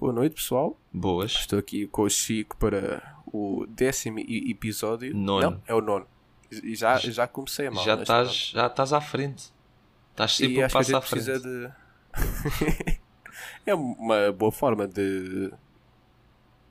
Boa 0.00 0.12
noite, 0.14 0.34
pessoal. 0.36 0.80
Boas. 0.92 1.32
Estou 1.32 1.58
aqui 1.58 1.86
com 1.86 2.02
o 2.02 2.08
Chico 2.08 2.56
para 2.56 3.02
o 3.26 3.66
décimo 3.68 4.18
episódio. 4.18 5.14
Nono. 5.14 5.50
Não, 5.50 5.62
é 5.66 5.74
o 5.74 5.80
nono. 5.82 6.06
E 6.50 6.74
já, 6.74 6.96
já 6.96 7.28
comecei 7.28 7.66
a 7.66 7.70
mal. 7.70 7.84
já 7.84 7.94
estás 8.00 8.32
já 8.54 8.66
estás 8.66 8.92
à 8.94 9.00
frente. 9.00 9.52
Estás 10.12 10.36
sempre 10.36 10.54
E 10.56 10.64
um 10.64 10.68
passo 10.68 10.96
à 10.96 11.02
frente. 11.02 11.38
de. 11.38 11.70
é 13.66 13.74
uma 13.74 14.32
boa 14.32 14.50
forma 14.50 14.88
de 14.88 15.52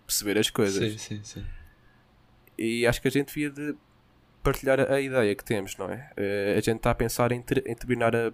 perceber 0.07 0.37
as 0.39 0.49
coisas. 0.49 0.93
Sim, 0.93 0.97
sim, 0.97 1.23
sim. 1.23 1.45
E 2.57 2.85
acho 2.87 2.99
que 3.01 3.07
a 3.07 3.11
gente 3.11 3.27
devia 3.27 3.49
de 3.51 3.75
partilhar 4.41 4.79
a, 4.91 4.99
ideia 4.99 5.33
que 5.35 5.45
temos, 5.45 5.77
não 5.77 5.87
é? 5.89 6.11
Eh, 6.17 6.55
a 6.57 6.61
gente 6.61 6.77
está 6.77 6.91
a 6.91 6.95
pensar 6.95 7.31
em, 7.31 7.41
ter- 7.41 7.63
em 7.65 7.75
terminar 7.75 8.13
a 8.15 8.33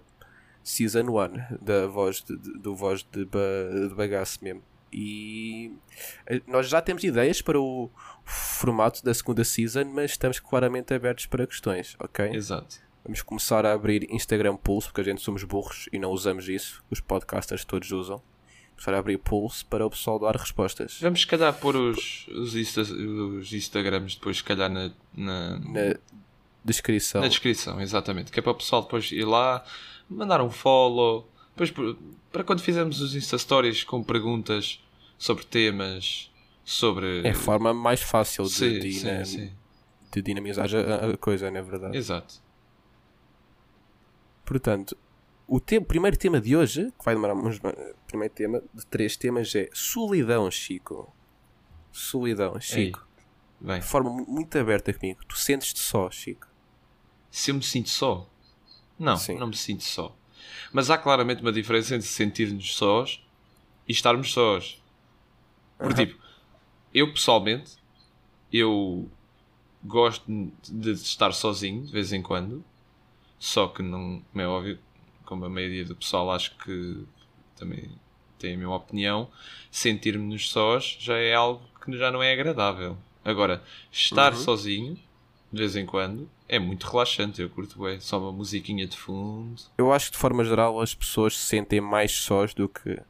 Season 0.64 1.02
1 1.04 1.58
da 1.62 1.86
voz 1.86 2.22
de, 2.24 2.36
de- 2.36 2.58
do 2.58 2.74
voz 2.74 3.04
de, 3.12 3.24
ba, 3.26 3.38
de 3.88 3.94
bagaço 3.94 4.42
mesmo. 4.42 4.62
E 4.98 5.72
eh, 6.26 6.40
nós 6.46 6.70
já 6.70 6.80
temos 6.80 7.04
ideias 7.04 7.42
para 7.42 7.60
o 7.60 7.90
formato 8.24 9.04
da 9.04 9.12
segunda 9.12 9.44
season, 9.44 9.84
mas 9.84 10.12
estamos 10.12 10.40
claramente 10.40 10.94
abertos 10.94 11.26
para 11.26 11.46
questões, 11.46 11.94
ok? 12.00 12.30
Exato. 12.34 12.78
Vamos 13.04 13.20
começar 13.20 13.66
a 13.66 13.74
abrir 13.74 14.10
Instagram 14.10 14.56
Pulse, 14.56 14.88
porque 14.88 15.02
a 15.02 15.04
gente 15.04 15.20
somos 15.20 15.44
burros 15.44 15.86
e 15.92 15.98
não 15.98 16.10
usamos 16.10 16.48
isso. 16.48 16.82
Os 16.90 16.98
podcasters 16.98 17.62
todos 17.62 17.92
usam. 17.92 18.22
Começar 18.70 18.94
a 18.94 18.98
abrir 18.98 19.18
Pulse 19.18 19.66
para 19.66 19.84
o 19.84 19.90
pessoal 19.90 20.18
dar 20.18 20.34
respostas. 20.34 20.98
Vamos 21.02 21.20
se 21.20 21.26
calhar 21.26 21.52
pôr 21.52 21.76
os, 21.76 22.26
os, 22.28 22.56
Insta, 22.56 22.80
os 22.80 23.52
Instagrams 23.52 24.14
depois 24.14 24.38
se 24.38 24.44
calhar 24.44 24.70
na, 24.70 24.90
na, 25.14 25.58
Na 25.58 25.94
descrição. 26.64 27.20
na 27.20 27.28
descrição, 27.28 27.82
exatamente. 27.82 28.32
Que 28.32 28.40
é 28.40 28.42
para 28.42 28.52
o 28.52 28.56
pessoal 28.56 28.80
depois 28.80 29.12
ir 29.12 29.26
lá, 29.26 29.62
mandar 30.08 30.40
um 30.40 30.50
follow. 30.50 31.30
Depois 31.54 31.96
para 32.32 32.42
quando 32.44 32.60
fizermos 32.60 33.00
os 33.02 33.14
Insta 33.14 33.36
Stories 33.36 33.84
com 33.84 34.02
perguntas 34.02 34.80
sobre 35.18 35.44
temas, 35.44 36.30
sobre. 36.64 37.22
É 37.26 37.30
a 37.30 37.34
forma 37.34 37.72
mais 37.74 38.00
fácil 38.02 38.44
de, 38.44 38.50
Sim, 38.50 38.80
sim, 38.92 39.24
sim. 39.24 39.52
de 40.12 40.22
dinamizar 40.22 40.68
a, 40.74 41.10
a 41.12 41.16
coisa, 41.16 41.50
não 41.50 41.58
é 41.58 41.62
verdade? 41.62 41.96
Exato. 41.96 42.42
Portanto, 44.44 44.96
o 45.46 45.58
te- 45.60 45.80
primeiro 45.80 46.16
tema 46.16 46.40
de 46.40 46.56
hoje, 46.56 46.92
que 46.98 47.04
vai 47.04 47.14
demorar 47.14 47.34
uns. 47.34 47.60
Primeiro 48.06 48.32
tema 48.34 48.62
de 48.72 48.86
três 48.86 49.16
temas 49.16 49.54
é 49.54 49.68
solidão, 49.72 50.50
Chico. 50.50 51.12
Solidão, 51.92 52.60
Chico. 52.60 53.06
Bem, 53.60 53.80
De 53.80 53.86
forma 53.86 54.10
mu- 54.10 54.26
muito 54.28 54.56
aberta 54.58 54.92
comigo. 54.92 55.20
Tu 55.26 55.36
sentes-te 55.38 55.80
só, 55.80 56.10
Chico. 56.10 56.46
se 57.30 57.50
eu 57.50 57.54
me 57.54 57.62
sinto 57.62 57.88
só. 57.88 58.28
Não, 58.98 59.16
Sim. 59.16 59.36
não 59.38 59.48
me 59.48 59.56
sinto 59.56 59.84
só. 59.84 60.16
Mas 60.72 60.90
há 60.90 60.96
claramente 60.96 61.42
uma 61.42 61.52
diferença 61.52 61.94
entre 61.94 62.06
sentir-nos 62.06 62.76
sós 62.76 63.22
e 63.88 63.92
estarmos 63.92 64.32
sós. 64.32 64.82
Por 65.78 65.94
tipo, 65.94 66.18
eu 66.94 67.12
pessoalmente, 67.12 67.76
eu 68.52 69.08
gosto 69.84 70.24
de 70.68 70.92
estar 70.92 71.32
sozinho 71.32 71.84
de 71.84 71.92
vez 71.92 72.12
em 72.12 72.22
quando, 72.22 72.64
só 73.38 73.68
que 73.68 73.82
não, 73.82 74.22
como 74.32 74.42
é 74.42 74.46
óbvio, 74.48 74.78
como 75.24 75.44
a 75.44 75.48
maioria 75.48 75.84
do 75.84 75.94
pessoal 75.96 76.30
acho 76.32 76.56
que 76.58 77.04
também 77.56 77.90
tem 78.38 78.54
a 78.54 78.58
mesma 78.58 78.76
opinião, 78.76 79.28
sentir-me-nos 79.70 80.50
sós 80.50 80.96
já 81.00 81.16
é 81.16 81.34
algo 81.34 81.62
que 81.84 81.96
já 81.96 82.10
não 82.10 82.22
é 82.22 82.32
agradável. 82.32 82.96
Agora, 83.24 83.62
estar 83.90 84.32
Uhum. 84.32 84.38
sozinho, 84.38 84.94
de 85.52 85.58
vez 85.58 85.74
em 85.76 85.86
quando, 85.86 86.30
é 86.48 86.58
muito 86.58 86.84
relaxante, 86.86 87.40
eu 87.42 87.50
curto 87.50 87.82
bem, 87.82 87.98
só 88.00 88.18
uma 88.20 88.32
musiquinha 88.32 88.86
de 88.86 88.96
fundo. 88.96 89.60
Eu 89.78 89.92
acho 89.92 90.06
que 90.06 90.12
de 90.12 90.18
forma 90.18 90.44
geral 90.44 90.80
as 90.80 90.94
pessoas 90.94 91.36
se 91.36 91.44
sentem 91.46 91.80
mais 91.80 92.12
sós 92.12 92.54
do 92.54 92.68
que 92.68 93.00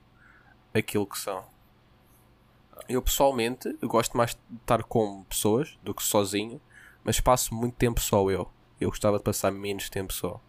aquilo 0.74 1.06
que 1.06 1.18
são. 1.18 1.44
Eu 2.88 3.02
pessoalmente 3.02 3.76
eu 3.80 3.88
gosto 3.88 4.16
mais 4.16 4.30
de 4.34 4.56
estar 4.56 4.82
com 4.84 5.22
pessoas 5.24 5.78
do 5.82 5.94
que 5.94 6.02
sozinho, 6.02 6.60
mas 7.04 7.20
passo 7.20 7.54
muito 7.54 7.74
tempo 7.76 8.00
só 8.00 8.28
eu. 8.30 8.50
Eu 8.80 8.90
gostava 8.90 9.18
de 9.18 9.24
passar 9.24 9.50
menos 9.52 9.88
tempo 9.90 10.12
só. 10.12 10.40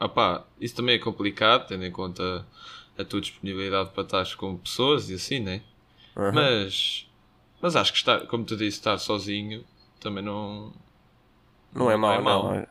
Opá, 0.00 0.44
isso 0.60 0.74
também 0.76 0.96
é 0.96 0.98
complicado, 0.98 1.66
tendo 1.68 1.84
em 1.84 1.90
conta 1.90 2.44
a 2.98 3.04
tua 3.04 3.20
disponibilidade 3.20 3.90
para 3.90 4.02
estar 4.02 4.36
com 4.36 4.56
pessoas 4.56 5.08
e 5.08 5.14
assim, 5.14 5.38
né? 5.40 5.62
Aham. 6.16 6.32
Mas, 6.32 7.08
mas 7.62 7.76
acho 7.76 7.92
que 7.92 7.98
estar, 7.98 8.26
como 8.28 8.44
tu 8.44 8.56
disse, 8.56 8.78
estar 8.78 8.98
sozinho 8.98 9.64
também 10.00 10.24
não. 10.24 10.72
não 11.74 11.90
é 11.90 11.96
mau, 11.96 12.22
não. 12.22 12.54
é- 12.54 12.66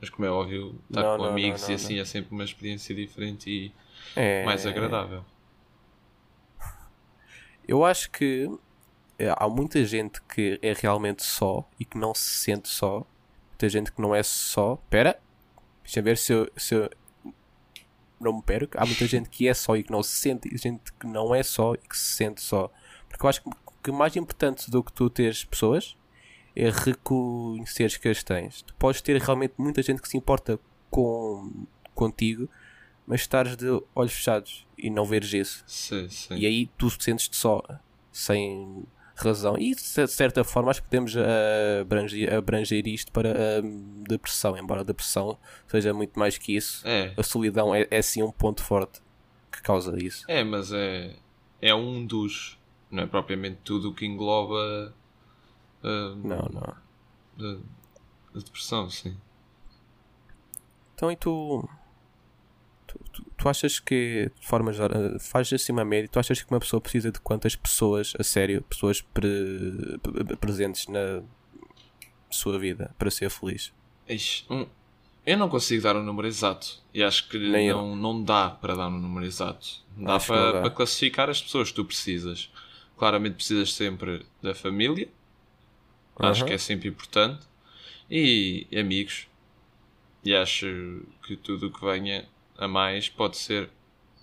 Mas 0.00 0.10
como 0.10 0.26
é 0.26 0.30
óbvio, 0.30 0.74
estar 0.86 1.02
Não, 1.02 1.16
com 1.16 1.22
não, 1.22 1.32
amigos 1.32 1.60
não, 1.60 1.68
e 1.68 1.74
não, 1.74 1.74
assim 1.74 1.98
é 1.98 2.04
sempre 2.04 2.32
uma 2.32 2.44
experiência 2.44 2.94
diferente 2.94 3.50
e 3.50 3.72
É, 4.14 4.44
mais 4.44 4.66
agradável. 4.66 5.24
Eu 7.66 7.84
acho 7.84 8.10
que 8.10 8.48
é, 9.18 9.34
há 9.36 9.48
muita 9.48 9.84
gente 9.84 10.20
que 10.22 10.58
é 10.62 10.72
realmente 10.72 11.24
só 11.24 11.68
e 11.78 11.84
que 11.84 11.98
não 11.98 12.14
se 12.14 12.40
sente 12.40 12.68
só. 12.68 13.06
Muita 13.50 13.68
gente 13.68 13.92
que 13.92 14.00
não 14.00 14.14
é 14.14 14.22
só. 14.22 14.76
Pera, 14.88 15.18
deixa 15.82 16.02
ver 16.02 16.16
se 16.18 16.32
eu, 16.32 16.50
se 16.56 16.74
eu 16.74 16.90
não 18.20 18.34
me 18.34 18.42
perco. 18.42 18.76
Há 18.78 18.84
muita 18.84 19.06
gente 19.06 19.28
que 19.28 19.48
é 19.48 19.54
só 19.54 19.76
e 19.76 19.82
que 19.82 19.90
não 19.90 20.02
se 20.02 20.16
sente, 20.16 20.52
e 20.52 20.56
gente 20.56 20.92
que 20.92 21.06
não 21.06 21.34
é 21.34 21.42
só 21.42 21.74
e 21.74 21.78
que 21.78 21.96
se 21.96 22.16
sente 22.16 22.40
só. 22.40 22.70
Porque 23.08 23.24
eu 23.24 23.30
acho 23.30 23.42
que 23.82 23.92
mais 23.92 24.16
importante 24.16 24.70
do 24.70 24.82
que 24.82 24.92
tu 24.92 25.08
teres 25.08 25.44
pessoas 25.44 25.96
é 26.54 26.70
reconheceres 26.70 27.96
que 27.96 28.08
as 28.08 28.22
tens. 28.22 28.62
Tu 28.62 28.74
podes 28.74 29.00
ter 29.00 29.20
realmente 29.20 29.54
muita 29.58 29.82
gente 29.82 30.00
que 30.00 30.08
se 30.08 30.16
importa 30.16 30.58
com, 30.90 31.66
contigo, 31.94 32.48
mas 33.06 33.20
estares 33.22 33.56
de 33.56 33.66
olhos 33.94 34.12
fechados 34.12 34.66
e 34.76 34.90
não 34.90 35.04
veres 35.04 35.32
isso. 35.32 35.64
Sim, 35.66 36.08
sim. 36.08 36.34
E 36.36 36.44
aí 36.46 36.66
tu 36.76 36.90
sentes-te 36.90 37.36
só, 37.36 37.62
sem 38.12 38.84
razão. 39.14 39.56
E 39.58 39.74
de 39.74 39.80
certa 40.08 40.44
forma 40.44 40.70
acho 40.70 40.82
que 40.82 40.88
podemos 40.88 41.16
ah, 41.16 41.80
abranger, 41.80 42.34
abranger 42.34 42.86
isto 42.86 43.10
para 43.12 43.30
a 43.30 43.60
depressão, 44.08 44.56
embora 44.58 44.80
a 44.82 44.84
depressão 44.84 45.38
seja 45.66 45.94
muito 45.94 46.18
mais 46.18 46.36
que 46.36 46.54
isso. 46.56 46.86
É, 46.86 47.14
A 47.16 47.22
solidão 47.22 47.74
é, 47.74 47.86
é 47.90 48.02
sim 48.02 48.22
um 48.22 48.30
ponto 48.32 48.62
forte 48.62 49.00
que 49.50 49.62
causa 49.62 49.96
isso. 50.02 50.24
é, 50.28 50.44
mas 50.44 50.70
é, 50.72 51.16
é 51.62 51.74
um 51.74 52.04
dos. 52.04 52.58
Não 52.90 53.02
é 53.02 53.06
propriamente 53.06 53.58
tudo 53.64 53.90
o 53.90 53.94
que 53.94 54.04
engloba 54.06 54.94
ah, 55.82 56.14
Não, 56.16 56.48
não. 56.52 56.76
a, 57.40 57.58
a 58.34 58.38
depressão, 58.38 58.90
sim. 58.90 59.16
Então 60.94 61.10
e 61.10 61.16
tu. 61.16 61.68
Tu, 63.16 63.24
tu, 63.36 63.48
achas 63.48 63.80
que, 63.80 64.30
de 64.38 64.46
forma 64.46 64.72
geral, 64.72 65.18
fazes 65.20 65.54
assim 65.62 65.72
uma 65.72 65.84
média, 65.84 66.08
tu 66.10 66.18
achas 66.18 66.42
que 66.42 66.50
uma 66.50 66.60
pessoa 66.60 66.80
precisa 66.80 67.10
de 67.10 67.18
quantas 67.20 67.56
pessoas, 67.56 68.12
a 68.18 68.22
sério, 68.22 68.62
pessoas 68.62 69.00
pre- 69.00 69.98
pre- 70.02 70.36
presentes 70.36 70.86
na 70.88 71.22
sua 72.30 72.58
vida 72.58 72.94
para 72.98 73.10
ser 73.10 73.30
feliz? 73.30 73.72
Ixi, 74.08 74.44
um- 74.50 74.66
eu 75.24 75.36
não 75.38 75.48
consigo 75.48 75.82
dar 75.82 75.96
um 75.96 76.02
número 76.02 76.28
exato 76.28 76.82
e 76.92 77.02
acho 77.02 77.28
que 77.28 77.38
Nem 77.38 77.68
eu. 77.68 77.76
não, 77.78 77.96
não 77.96 78.22
dá 78.22 78.50
para 78.50 78.74
dar 78.74 78.88
um 78.88 78.98
número 78.98 79.24
exato. 79.26 79.66
Dá 79.96 80.16
Acho 80.16 80.26
para, 80.28 80.52
dá. 80.52 80.60
para 80.60 80.70
classificar 80.70 81.30
as 81.30 81.40
pessoas 81.42 81.70
que 81.70 81.74
tu 81.76 81.84
precisas. 81.84 82.50
Claramente 82.98 83.34
precisas 83.34 83.72
sempre 83.74 84.24
da 84.42 84.54
família, 84.54 85.08
acho 86.18 86.40
Aham. 86.42 86.48
que 86.48 86.52
é 86.54 86.58
sempre 86.58 86.88
importante, 86.88 87.46
e 88.10 88.66
amigos. 88.78 89.26
E 90.24 90.34
acho 90.34 91.02
que 91.26 91.36
tudo 91.36 91.66
o 91.68 91.70
que 91.72 91.84
venha 91.84 92.26
a 92.58 92.68
mais 92.68 93.08
pode 93.08 93.36
ser 93.36 93.70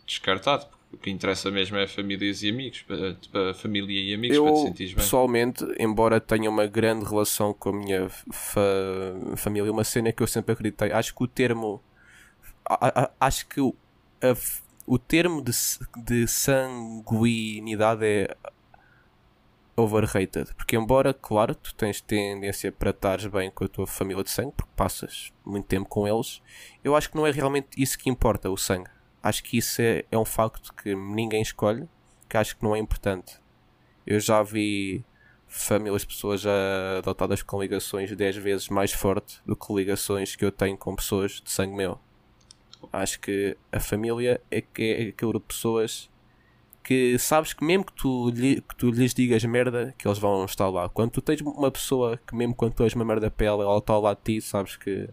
descartado. 0.06 0.66
porque 0.90 0.96
O 0.96 0.98
que 1.00 1.10
interessa 1.10 1.50
mesmo 1.50 1.78
é 1.78 1.88
famílias 1.88 2.44
e 2.44 2.50
amigos, 2.50 2.84
para, 3.32 3.54
família 3.54 4.00
e 4.00 4.14
amigos, 4.14 4.38
para 4.38 4.52
te 4.52 4.58
Eu, 4.60 4.64
sentir 4.68 4.86
bem. 4.88 4.96
pessoalmente, 4.96 5.66
embora 5.80 6.20
tenha 6.22 6.50
uma 6.50 6.68
grande 6.68 7.06
relação 7.06 7.54
com 7.54 7.70
a 7.70 7.74
minha 7.74 8.10
fa- 8.10 8.62
família, 9.38 9.72
uma 9.72 9.84
cena 9.84 10.12
que 10.12 10.22
eu 10.22 10.28
sempre 10.28 10.54
acreditei, 10.54 10.92
acho 10.92 11.16
que 11.16 11.24
o 11.24 11.28
termo. 11.28 11.82
a- 12.66 13.04
a- 13.06 13.12
acho 13.20 13.48
que 13.48 13.60
o, 13.62 13.74
a 14.22 14.36
o 14.86 15.00
termo 15.00 15.42
de, 15.42 15.52
de 16.04 16.28
sanguinidade 16.28 18.06
é 18.06 18.36
overrated. 19.76 20.54
Porque, 20.56 20.76
embora, 20.76 21.14
claro, 21.14 21.56
tu 21.56 21.74
tens 21.76 22.02
tendência 22.02 22.72
para 22.72 22.92
estares 22.92 23.26
bem 23.26 23.50
com 23.52 23.64
a 23.64 23.68
tua 23.68 23.88
família 23.88 24.24
de 24.24 24.30
sangue, 24.30 24.54
porque 24.56 24.72
passas 24.76 25.32
muito 25.46 25.66
tempo 25.66 25.88
com 25.88 26.08
eles, 26.08 26.42
eu 26.84 26.96
acho 26.96 27.10
que 27.10 27.16
não 27.16 27.26
é 27.26 27.32
realmente 27.32 27.70
isso 27.78 27.98
que 27.98 28.10
importa, 28.10 28.50
o 28.50 28.58
sangue. 28.58 28.90
Acho 29.22 29.44
que 29.44 29.58
isso 29.58 29.82
é, 29.82 30.04
é 30.12 30.18
um 30.18 30.26
facto 30.26 30.74
que 30.74 30.96
ninguém 30.96 31.42
escolhe, 31.42 31.88
que 32.30 32.38
acho 32.38 32.58
que 32.58 32.64
não 32.64 32.76
é 32.76 32.80
importante. 32.80 33.40
Eu 34.06 34.20
já 34.20 34.44
vi 34.44 35.04
famílias, 35.48 36.04
pessoas 36.04 36.44
adotadas 36.46 37.44
com 37.44 37.62
ligações 37.62 38.14
10 38.14 38.38
vezes 38.38 38.70
mais 38.70 38.92
forte 38.92 39.40
do 39.46 39.56
que 39.56 39.74
ligações 39.74 40.36
que 40.36 40.44
eu 40.44 40.52
tenho 40.52 40.76
com 40.76 40.96
pessoas 40.96 41.42
de 41.42 41.52
sangue 41.52 41.76
meu. 41.76 42.00
Acho 42.92 43.20
que 43.20 43.56
a 43.72 43.80
família 43.80 44.42
é, 44.52 44.62
que 44.62 44.84
é 44.84 44.94
aquele 44.94 45.32
grupo 45.32 45.48
de 45.48 45.56
pessoas 45.56 46.10
que 46.84 47.18
sabes 47.20 47.54
que 47.54 47.64
mesmo 47.64 47.86
que 47.86 47.94
tu, 47.94 48.30
lhe- 48.30 48.62
que 48.62 48.76
tu 48.76 48.92
lhes 48.92 49.14
digas 49.14 49.44
merda, 49.46 49.94
que 49.98 50.08
eles 50.08 50.20
vão 50.20 50.46
estar 50.46 50.70
lá. 50.70 50.90
Quando 50.90 51.12
tu 51.12 51.22
tens 51.22 51.42
uma 51.42 51.72
pessoa 51.72 52.18
que 52.28 52.36
mesmo 52.36 52.54
quando 52.56 52.74
tu 52.74 52.84
és 52.84 52.94
uma 52.94 53.06
merda 53.06 53.32
para 53.32 53.46
ela, 53.48 53.64
ela 53.64 53.78
está 53.78 53.94
ao 53.94 54.02
lado 54.02 54.18
de 54.24 54.36
ti, 54.40 54.42
sabes 54.42 54.76
que 54.76 55.10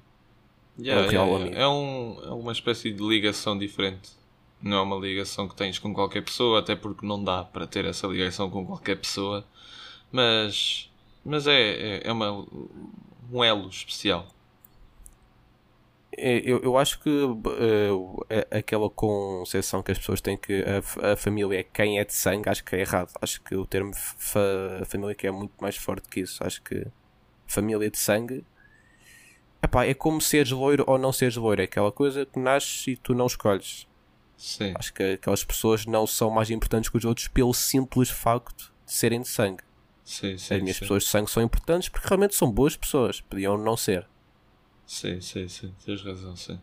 Yeah, 0.79 1.03
É 1.03 1.07
um 1.07 1.11
real 1.11 1.27
yeah, 1.27 1.37
amigo. 1.37 1.55
yeah. 1.57 1.65
É, 1.65 1.69
um, 1.69 2.21
é 2.25 2.31
uma 2.43 2.53
espécie 2.53 2.91
de 2.93 3.03
ligação 3.07 3.59
diferente. 3.59 4.11
não 4.63 4.79
é 4.79 4.83
uma 4.83 4.97
ligação 4.97 5.47
que 5.49 5.55
tens 5.55 5.79
com 5.79 5.93
qualquer 5.95 6.23
pessoa, 6.23 6.59
até 6.61 6.75
porque 6.77 7.05
não 7.07 7.23
dá 7.23 7.45
para 7.45 7.67
ter 7.67 7.85
essa 7.85 8.07
ligação 8.07 8.49
com 8.51 8.65
qualquer 8.67 8.97
pessoa, 8.97 9.45
mas, 10.13 10.91
mas 11.25 11.47
é, 11.47 11.99
é, 11.99 12.09
é 12.09 12.13
uma, 12.13 12.45
um 13.33 13.45
elo 13.45 13.69
especial. 13.69 14.27
É, 16.23 16.39
eu, 16.45 16.61
eu 16.63 16.77
acho 16.77 17.01
que 17.01 17.09
uh, 17.09 18.27
aquela 18.51 18.91
concepção 18.91 19.83
que 19.83 19.91
as 19.91 19.99
pessoas 19.99 20.21
têm 20.21 20.37
que 20.37 20.63
a, 20.63 21.13
a, 21.13 21.17
família 21.17 21.61
é 21.61 21.63
quem 21.63 21.99
é 21.99 22.05
de 22.05 22.13
sangue, 22.13 22.49
acho 22.49 22.63
que 22.63 22.77
é 22.77 22.81
errado. 22.81 23.11
Acho 23.21 23.41
que 23.43 23.55
o 23.57 23.65
termo 23.65 23.93
fa, 23.95 24.41
família 24.87 25.15
que 25.15 25.27
é 25.27 25.31
muito 25.31 25.55
mais 25.61 25.77
forte 25.77 26.09
que 26.09 26.21
isso. 26.21 26.45
Acho 26.45 26.63
que 26.63 26.87
família 27.47 27.91
de 27.91 27.99
sangue 27.99 28.45
epá, 29.63 29.87
é 29.87 29.95
como 29.95 30.21
seres 30.21 30.51
loiro 30.51 30.85
ou 30.87 30.99
não 30.99 31.13
seres 31.13 31.37
loiro. 31.37 31.63
É 31.63 31.65
aquela 31.65 31.91
coisa 31.91 32.27
que 32.27 32.39
nasces 32.39 32.87
e 32.89 32.97
tu 32.97 33.15
não 33.15 33.27
escolhes. 33.27 33.87
Sim. 34.37 34.73
Acho 34.75 34.93
que 34.93 35.03
aquelas 35.03 35.45
pessoas 35.45 35.87
não 35.87 36.07
são 36.07 36.31
mais 36.31 36.51
importantes 36.51 36.89
que 36.89 36.97
os 36.97 37.05
outros 37.05 37.29
pelo 37.29 37.53
simples 37.53 38.09
facto 38.09 38.73
de 38.87 38.93
serem 38.93 39.21
de 39.21 39.29
sangue. 39.29 39.63
Sim, 40.05 40.37
sim, 40.37 40.55
As 40.55 40.63
minhas 40.63 40.79
pessoas 40.79 41.05
de 41.05 41.09
sangue 41.09 41.31
são 41.31 41.43
importantes 41.43 41.89
porque 41.89 42.09
realmente 42.09 42.35
são 42.35 42.51
boas 42.51 42.77
pessoas. 42.77 43.21
Podiam 43.21 43.57
não 43.57 43.77
ser. 43.77 44.10
Sim, 44.91 45.21
sim, 45.21 45.47
sim, 45.47 45.73
tens 45.87 46.03
razão, 46.03 46.35
sim. 46.35 46.59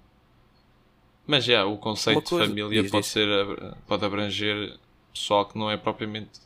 Mas 1.25 1.45
já, 1.45 1.65
o 1.65 1.77
conceito 1.77 2.21
coisa- 2.29 2.43
de 2.43 2.49
família 2.49 2.81
diz, 2.81 2.91
pode, 2.91 3.03
diz. 3.03 3.11
ser, 3.13 3.75
pode 3.87 4.03
abranger 4.03 4.77
pessoal 5.13 5.45
que 5.45 5.57
não 5.57 5.71
é 5.71 5.77
propriamente 5.77 6.41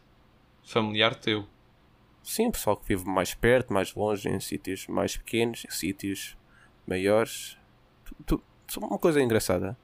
familiar 0.63 1.15
teu. 1.15 1.43
Sim, 2.21 2.51
pessoal 2.51 2.77
que 2.77 2.87
vive 2.87 3.03
mais 3.09 3.33
perto, 3.33 3.73
mais 3.73 3.95
longe, 3.95 4.29
em 4.29 4.39
sítios 4.39 4.85
mais 4.85 5.17
pequenos, 5.17 5.65
em 5.65 5.71
sítios 5.71 6.37
maiores. 6.85 7.57
Tu, 8.27 8.37
tu- 8.67 8.79
uma 8.79 8.99
coisa 8.99 9.19
engraçada. 9.19 9.75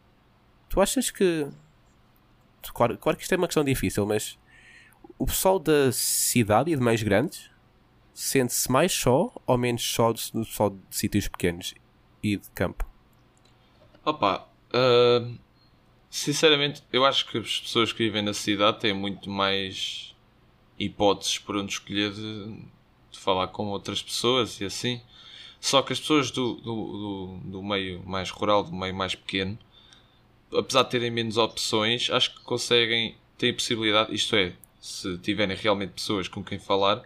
Tu 0.69 0.79
achas 0.79 1.09
que. 1.09 1.47
Claro, 2.75 2.95
claro 2.99 3.17
que 3.17 3.23
isto 3.23 3.33
é 3.33 3.37
uma 3.37 3.47
questão 3.47 3.63
difícil, 3.63 4.05
mas 4.05 4.37
o 5.17 5.25
pessoal 5.25 5.57
da 5.57 5.91
cidade 5.91 6.71
e 6.71 6.75
de 6.75 6.81
meios 6.83 7.01
grandes 7.01 7.49
sente-se 8.13 8.71
mais 8.71 8.91
só 8.93 9.31
ou 9.47 9.57
menos 9.57 9.81
só 9.83 10.13
do 10.13 10.19
do 10.31 10.45
pessoal 10.45 10.69
de 10.69 10.79
sítios 10.91 11.27
pequenos 11.27 11.73
e 12.33 12.37
de 12.37 12.49
campo? 12.51 12.85
Opa, 14.03 14.47
ah, 14.73 15.31
sinceramente, 16.09 16.83
eu 16.91 17.05
acho 17.05 17.27
que 17.27 17.37
as 17.37 17.59
pessoas 17.59 17.91
que 17.91 18.03
vivem 18.03 18.21
na 18.21 18.33
cidade 18.33 18.79
têm 18.79 18.93
muito 18.93 19.29
mais 19.29 20.15
hipóteses 20.79 21.39
por 21.39 21.57
onde 21.57 21.73
escolher 21.73 22.11
de, 22.11 22.61
de 23.11 23.19
falar 23.19 23.47
com 23.47 23.67
outras 23.67 24.01
pessoas 24.01 24.59
e 24.61 24.65
assim. 24.65 25.01
Só 25.59 25.81
que 25.81 25.91
as 25.91 25.99
pessoas 25.99 26.29
do, 26.29 26.55
do, 26.55 26.61
do, 26.63 27.39
do 27.45 27.63
meio 27.63 28.03
mais 28.05 28.29
rural, 28.29 28.63
do 28.63 28.71
meio 28.73 28.93
mais 28.93 29.15
pequeno, 29.15 29.57
apesar 30.55 30.83
de 30.83 30.91
terem 30.91 31.11
menos 31.11 31.37
opções, 31.37 32.09
acho 32.11 32.35
que 32.35 32.41
conseguem, 32.41 33.17
têm 33.37 33.53
possibilidade, 33.53 34.13
isto 34.13 34.35
é, 34.35 34.53
se 34.79 35.17
tiverem 35.17 35.57
realmente 35.57 35.93
pessoas 35.93 36.27
com 36.27 36.43
quem 36.43 36.59
falar, 36.59 37.03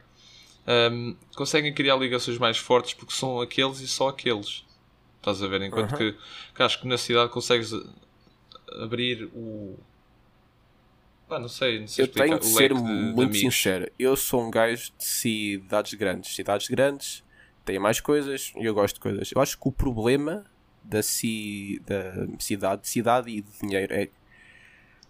hum, 0.91 1.15
conseguem 1.35 1.74
criar 1.74 1.95
ligações 1.95 2.38
mais 2.38 2.57
fortes 2.57 2.94
porque 2.94 3.13
são 3.13 3.39
aqueles 3.39 3.79
e 3.79 3.88
só 3.88 4.09
aqueles. 4.09 4.65
Estás 5.21 5.41
a 5.44 5.47
ver? 5.47 5.62
Enquanto 5.62 5.91
Uhum. 5.91 5.97
que, 5.97 6.18
que 6.56 6.63
acho 6.63 6.81
que 6.81 6.88
na 6.88 6.97
cidade 6.97 7.31
consegues 7.31 7.71
a- 7.73 8.83
abrir 8.83 9.25
o. 9.35 9.77
Não 11.29 11.47
sei, 11.47 11.79
não 11.79 11.88
sei 11.88 12.03
Eu 12.03 12.07
tenho 12.09 12.35
explicar. 12.35 12.39
que 12.39 12.45
o 12.45 12.50
ser 12.57 12.73
de- 12.73 12.79
de 12.81 12.83
muito 13.15 13.21
amigos. 13.29 13.39
sincero. 13.39 13.89
Eu 13.97 14.15
sou 14.18 14.44
um 14.45 14.51
gajo 14.51 14.91
de 14.97 15.06
cidades 15.06 15.94
grandes. 15.94 16.35
Cidades 16.35 16.68
grandes 16.68 17.23
têm 17.63 17.79
mais 17.79 18.01
coisas 18.01 18.51
e 18.57 18.65
eu 18.65 18.73
gosto 18.73 18.95
de 18.95 19.00
coisas. 19.01 19.31
Eu 19.33 19.41
acho 19.41 19.57
que 19.57 19.68
o 19.68 19.71
problema 19.71 20.44
da, 20.83 21.01
ci, 21.01 21.81
da 21.85 22.27
cidade, 22.39 22.88
cidade 22.89 23.29
e 23.29 23.41
de 23.41 23.51
dinheiro 23.62 23.94
é 23.94 24.09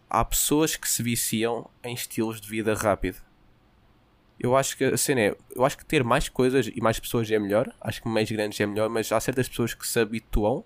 há 0.09 0.23
pessoas 0.23 0.75
que 0.75 0.87
se 0.89 1.01
viciam 1.01 1.67
em 1.83 1.93
estilos 1.95 2.39
de 2.39 2.47
vida 2.47 2.75
rápido. 2.75 3.17
Eu 4.43 4.57
acho 4.57 4.75
que 4.75 4.83
a 4.85 4.97
cena 4.97 5.21
é, 5.21 5.37
eu 5.55 5.63
acho 5.63 5.77
que 5.77 5.85
ter 5.85 6.03
mais 6.03 6.27
coisas 6.27 6.67
e 6.73 6.81
mais 6.81 6.99
pessoas 6.99 7.29
é 7.29 7.37
melhor. 7.37 7.71
Acho 7.79 8.01
que 8.01 8.09
meios 8.09 8.31
grandes 8.31 8.59
é 8.59 8.65
melhor, 8.65 8.89
mas 8.89 9.11
há 9.11 9.19
certas 9.19 9.47
pessoas 9.47 9.73
que 9.73 9.87
se 9.87 9.99
habituam 9.99 10.63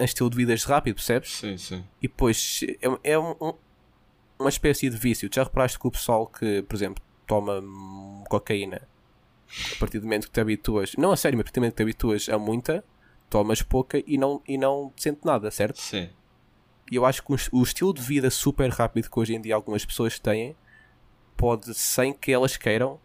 a 0.00 0.04
estilo 0.04 0.30
de 0.30 0.36
vidas 0.36 0.64
rápido, 0.64 0.94
percebes? 0.94 1.30
Sim, 1.36 1.58
sim. 1.58 1.84
E 2.00 2.06
depois 2.08 2.60
é, 3.04 3.12
é 3.12 3.18
um- 3.18 3.34
um- 3.40 3.54
uma 4.38 4.48
espécie 4.48 4.88
de 4.88 4.96
vício. 4.96 5.28
Tu 5.28 5.34
já 5.34 5.42
reparaste 5.44 5.78
que 5.78 5.86
o 5.86 5.90
pessoal 5.90 6.26
que, 6.26 6.62
por 6.62 6.76
exemplo, 6.76 7.02
toma 7.26 7.62
cocaína, 8.28 8.80
a 9.72 9.78
partir 9.80 9.98
do 9.98 10.04
momento 10.04 10.26
que 10.26 10.32
te 10.32 10.40
habituas, 10.40 10.92
não 10.96 11.10
a 11.10 11.16
sério, 11.16 11.36
mas 11.36 11.42
a 11.42 11.44
partir 11.46 11.58
do 11.58 11.62
momento 11.62 11.72
que 11.74 11.76
te 11.78 11.82
habituas 11.82 12.28
a 12.28 12.38
muita, 12.38 12.84
tomas 13.28 13.60
pouca 13.60 14.02
e 14.06 14.16
não, 14.16 14.40
e 14.46 14.56
não 14.56 14.92
te 14.94 15.02
sente 15.02 15.20
nada, 15.24 15.50
certo? 15.50 15.80
Sim. 15.80 16.08
E 16.90 16.94
eu 16.96 17.04
acho 17.04 17.22
que 17.24 17.32
o, 17.32 17.36
o 17.52 17.62
estilo 17.62 17.92
de 17.92 18.00
vida 18.00 18.30
super 18.30 18.70
rápido 18.70 19.10
que 19.10 19.18
hoje 19.18 19.34
em 19.34 19.40
dia 19.40 19.54
algumas 19.54 19.84
pessoas 19.84 20.18
têm 20.18 20.56
pode, 21.38 21.72
sem 21.74 22.12
que 22.12 22.32
elas 22.32 22.58
queiram, 22.58 23.00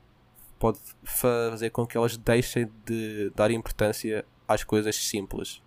pode 0.60 0.80
fazer 1.04 1.70
com 1.70 1.88
que 1.88 1.96
elas 1.98 2.18
deixem 2.18 2.70
de 2.86 3.30
dar 3.36 3.52
importância 3.52 4.26
às 4.48 4.66
coisas 4.66 4.96
simples. 4.98 5.62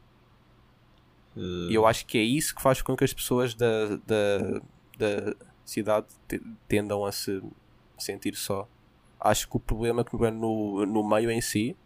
E 1.68 1.74
eu 1.74 1.86
acho 1.86 2.06
que 2.06 2.16
é 2.18 2.22
isso 2.22 2.54
que 2.54 2.62
faz 2.62 2.80
com 2.82 2.96
que 2.96 3.04
as 3.04 3.12
pessoas 3.12 3.54
da, 3.54 3.96
da, 4.06 4.60
da 4.98 5.36
cidade 5.64 6.06
te- 6.26 6.40
tendam 6.66 7.04
a 7.04 7.12
se 7.12 7.42
sentir 7.98 8.34
só. 8.34 8.68
Acho 9.20 9.48
que 9.48 9.56
o 9.56 9.60
problema 9.60 10.04
que 10.04 10.16
é 10.24 10.30
no, 10.30 10.86
no 10.86 11.06
meio 11.08 11.30
em 11.30 11.40
si, 11.42 11.76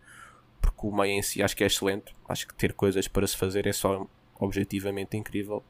porque 0.61 0.87
o 0.87 0.93
meio 0.93 1.13
em 1.13 1.23
si 1.23 1.43
acho 1.43 1.57
que 1.57 1.65
é 1.65 1.67
excelente. 1.67 2.15
Acho 2.29 2.47
que 2.47 2.55
ter 2.55 2.73
coisas 2.75 3.09
para 3.09 3.27
se 3.27 3.37
fazer 3.37 3.67
é 3.67 3.73
só 3.73 4.07
objetivamente 4.39 5.17
incrível. 5.17 5.65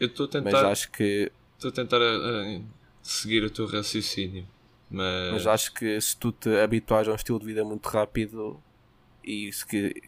eu 0.00 0.06
estou 0.08 0.26
a 0.26 0.28
Mas 0.40 0.62
tentar, 0.62 0.70
acho 0.70 0.90
que, 0.90 1.30
estou 1.56 1.70
a 1.70 1.72
tentar 1.74 2.00
uh, 2.00 2.58
uh, 2.58 2.64
seguir 3.02 3.44
o 3.44 3.50
teu 3.50 3.66
raciocínio. 3.66 4.46
Mas, 4.90 5.32
mas 5.32 5.46
acho 5.46 5.74
que 5.74 6.00
se 6.00 6.16
tu 6.16 6.30
te 6.30 6.48
habituares 6.60 7.08
a 7.08 7.12
um 7.12 7.16
estilo 7.16 7.40
de 7.40 7.46
vida 7.46 7.64
muito 7.64 7.86
rápido 7.86 8.62
e 9.24 9.48
isso 9.48 9.66
que 9.66 10.00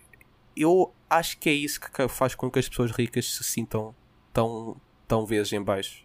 eu 0.57 0.93
acho 1.09 1.39
que 1.39 1.49
é 1.49 1.53
isso 1.53 1.81
que 1.81 2.09
faz 2.09 2.35
com 2.35 2.51
que 2.51 2.59
as 2.59 2.69
pessoas 2.69 2.91
ricas 2.91 3.33
se 3.33 3.45
sintam 3.45 3.95
tão, 4.33 4.81
tão 5.07 5.25
vezes 5.25 5.53
em 5.53 5.63
baixo. 5.63 6.05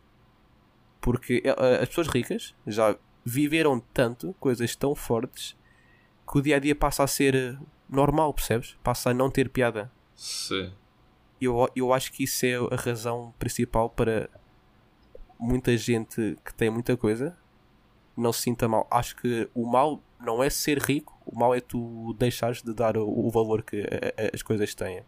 Porque 1.02 1.42
eh, 1.44 1.82
as 1.82 1.90
pessoas 1.90 2.08
ricas 2.08 2.56
já 2.66 2.96
viveram 3.26 3.80
tanto, 3.80 4.34
coisas 4.40 4.76
tão 4.76 4.96
fortes, 4.96 5.58
que 6.30 6.38
o 6.38 6.42
dia 6.42 6.58
a 6.58 6.60
dia 6.60 6.76
passa 6.76 7.04
a 7.04 7.08
ser 7.08 7.60
normal, 7.90 8.34
percebes? 8.34 8.78
Passa 8.84 9.10
a 9.10 9.14
não 9.14 9.30
ter 9.30 9.50
piada. 9.50 9.92
sim. 10.16 10.72
Eu, 11.42 11.70
eu 11.76 11.92
acho 11.92 12.14
que 12.14 12.24
isso 12.24 12.46
é 12.46 12.54
a 12.56 12.76
razão 12.78 13.34
principal 13.38 13.90
para 13.90 14.30
muita 15.38 15.76
gente 15.76 16.38
que 16.46 16.54
tem 16.54 16.70
muita 16.70 16.96
coisa 16.96 17.38
não 18.18 18.34
se 18.34 18.42
sinta 18.44 18.68
mal. 18.68 18.88
Acho 18.92 19.16
que 19.16 19.50
o 19.54 19.66
mal 19.66 20.02
não 20.20 20.44
é 20.44 20.50
ser 20.50 20.80
rico, 20.80 21.18
o 21.26 21.38
mal 21.38 21.54
é 21.54 21.60
tu 21.60 22.14
deixares 22.18 22.62
de 22.62 22.74
dar 22.74 22.98
o, 22.98 23.08
o 23.28 23.30
valor 23.30 23.64
que 23.64 23.82
a- 23.82 24.24
a- 24.26 24.32
as 24.34 24.42
coisas 24.42 24.74
têm. 24.76 25.04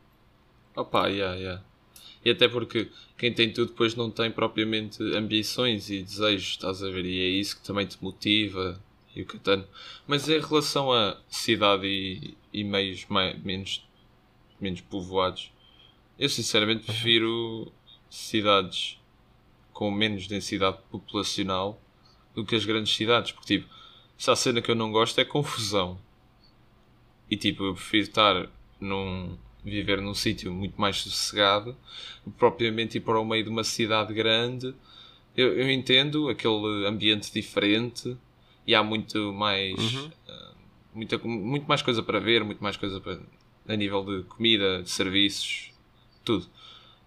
Opa, 0.75 1.07
yeah, 1.07 1.35
yeah. 1.35 1.63
E 2.23 2.31
até 2.31 2.47
porque 2.47 2.91
quem 3.17 3.33
tem 3.33 3.53
tudo 3.53 3.69
depois 3.71 3.95
não 3.95 4.09
tem 4.11 4.31
propriamente 4.31 5.01
ambições 5.15 5.89
e 5.89 6.01
desejos, 6.01 6.49
estás 6.49 6.83
a 6.83 6.89
ver? 6.89 7.05
E 7.05 7.21
é 7.21 7.27
isso 7.39 7.57
que 7.59 7.65
também 7.65 7.85
te 7.85 7.97
motiva 8.03 8.81
e 9.15 9.21
o 9.21 9.25
catano. 9.25 9.65
Mas 10.07 10.27
em 10.27 10.39
relação 10.39 10.91
a 10.91 11.17
cidade 11.29 11.85
e, 11.87 12.35
e 12.51 12.63
meios 12.63 13.05
mai- 13.07 13.39
menos, 13.43 13.87
menos 14.59 14.81
povoados, 14.81 15.51
eu 16.17 16.27
sinceramente 16.29 16.85
prefiro 16.85 17.71
cidades 18.09 18.99
com 19.73 19.91
menos 19.91 20.27
densidade 20.27 20.77
populacional 20.89 21.79
do 22.35 22.45
que 22.45 22.55
as 22.55 22.65
grandes 22.65 22.95
cidades, 22.95 23.31
porque 23.31 23.59
tipo, 23.59 23.73
se 24.17 24.29
a 24.29 24.35
cena 24.35 24.61
que 24.61 24.69
eu 24.69 24.75
não 24.75 24.91
gosto 24.91 25.19
é 25.19 25.25
confusão. 25.25 25.97
E 27.29 27.35
tipo, 27.35 27.63
eu 27.63 27.73
prefiro 27.73 28.03
estar 28.03 28.49
num. 28.79 29.37
viver 29.63 30.01
num 30.01 30.13
sítio 30.13 30.53
muito 30.53 30.79
mais 30.79 30.97
sossegado, 30.97 31.75
propriamente 32.37 32.97
ir 32.97 33.01
para 33.01 33.19
o 33.19 33.25
meio 33.25 33.43
de 33.43 33.49
uma 33.49 33.63
cidade 33.63 34.13
grande. 34.13 34.75
Eu, 35.35 35.57
eu 35.57 35.69
entendo 35.71 36.29
aquele 36.29 36.85
ambiente 36.85 37.33
diferente 37.33 38.15
e 38.67 38.75
há 38.75 38.83
muito 38.83 39.33
mais. 39.33 39.75
Uhum. 39.77 40.11
ah, 40.27 40.53
muita, 40.93 41.17
muito 41.17 41.65
mais 41.67 41.81
coisa 41.81 42.03
para 42.03 42.19
ver, 42.19 42.43
muito 42.43 42.63
mais 42.63 42.77
coisa 42.77 43.01
para, 43.01 43.19
a 43.67 43.75
nível 43.75 44.05
de 44.05 44.23
comida, 44.27 44.83
de 44.83 44.89
serviços, 44.89 45.71
tudo. 46.23 46.45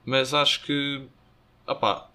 Mas 0.04 0.34
acho 0.34 0.64
que. 0.64 1.02
opá, 1.66 2.10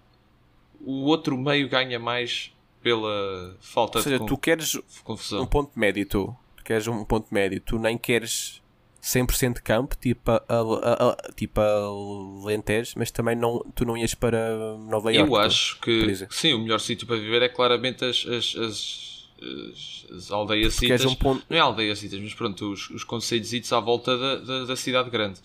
o 0.80 1.04
outro 1.04 1.38
meio 1.38 1.68
ganha 1.68 1.98
mais 1.98 2.53
pela 2.84 3.56
falta 3.60 3.98
Ou 3.98 4.04
seja, 4.04 4.18
de 4.18 4.26
tu 4.26 4.36
queres 4.36 4.74
con- 4.74 4.82
confusão. 5.14 5.42
um 5.42 5.46
ponto 5.46 5.72
médio, 5.74 6.06
tu. 6.06 6.36
Tu 6.56 6.62
queres 6.64 6.86
um 6.86 7.02
ponto 7.04 7.26
médio. 7.32 7.58
Tu 7.60 7.78
nem 7.78 7.96
queres 7.96 8.62
100% 9.02 9.62
campo, 9.62 9.96
tipo 9.96 10.30
a, 10.30 10.42
a, 10.48 11.10
a- 11.10 11.32
tipo 11.34 11.60
a 11.60 12.46
Lentejo, 12.46 12.92
mas 12.96 13.10
também 13.10 13.34
não, 13.34 13.64
tu 13.74 13.86
não 13.86 13.96
ias 13.96 14.14
para 14.14 14.76
Nova 14.76 15.12
Iorque. 15.12 15.32
Eu 15.32 15.38
tu. 15.40 15.46
acho 15.46 15.76
por 15.78 15.84
que 15.84 16.26
sim, 16.30 16.52
o 16.52 16.58
melhor 16.58 16.78
sítio 16.78 17.06
para 17.06 17.16
viver 17.16 17.40
é 17.42 17.48
claramente 17.48 18.04
as, 18.04 18.24
as, 18.26 18.54
as, 18.56 19.28
as, 19.42 20.06
as 20.16 20.30
aldeias 20.30 20.76
Tu 20.76 20.82
queres 20.86 21.04
um 21.06 21.14
ponto. 21.14 21.42
Não 21.48 21.56
é 21.56 21.60
aldeias 21.60 22.02
mas 22.20 22.34
pronto, 22.34 22.70
os, 22.70 22.90
os 22.90 23.02
concelhos 23.02 23.72
à 23.72 23.80
volta 23.80 24.16
da, 24.16 24.36
da, 24.36 24.64
da 24.66 24.76
cidade 24.76 25.08
grande, 25.08 25.40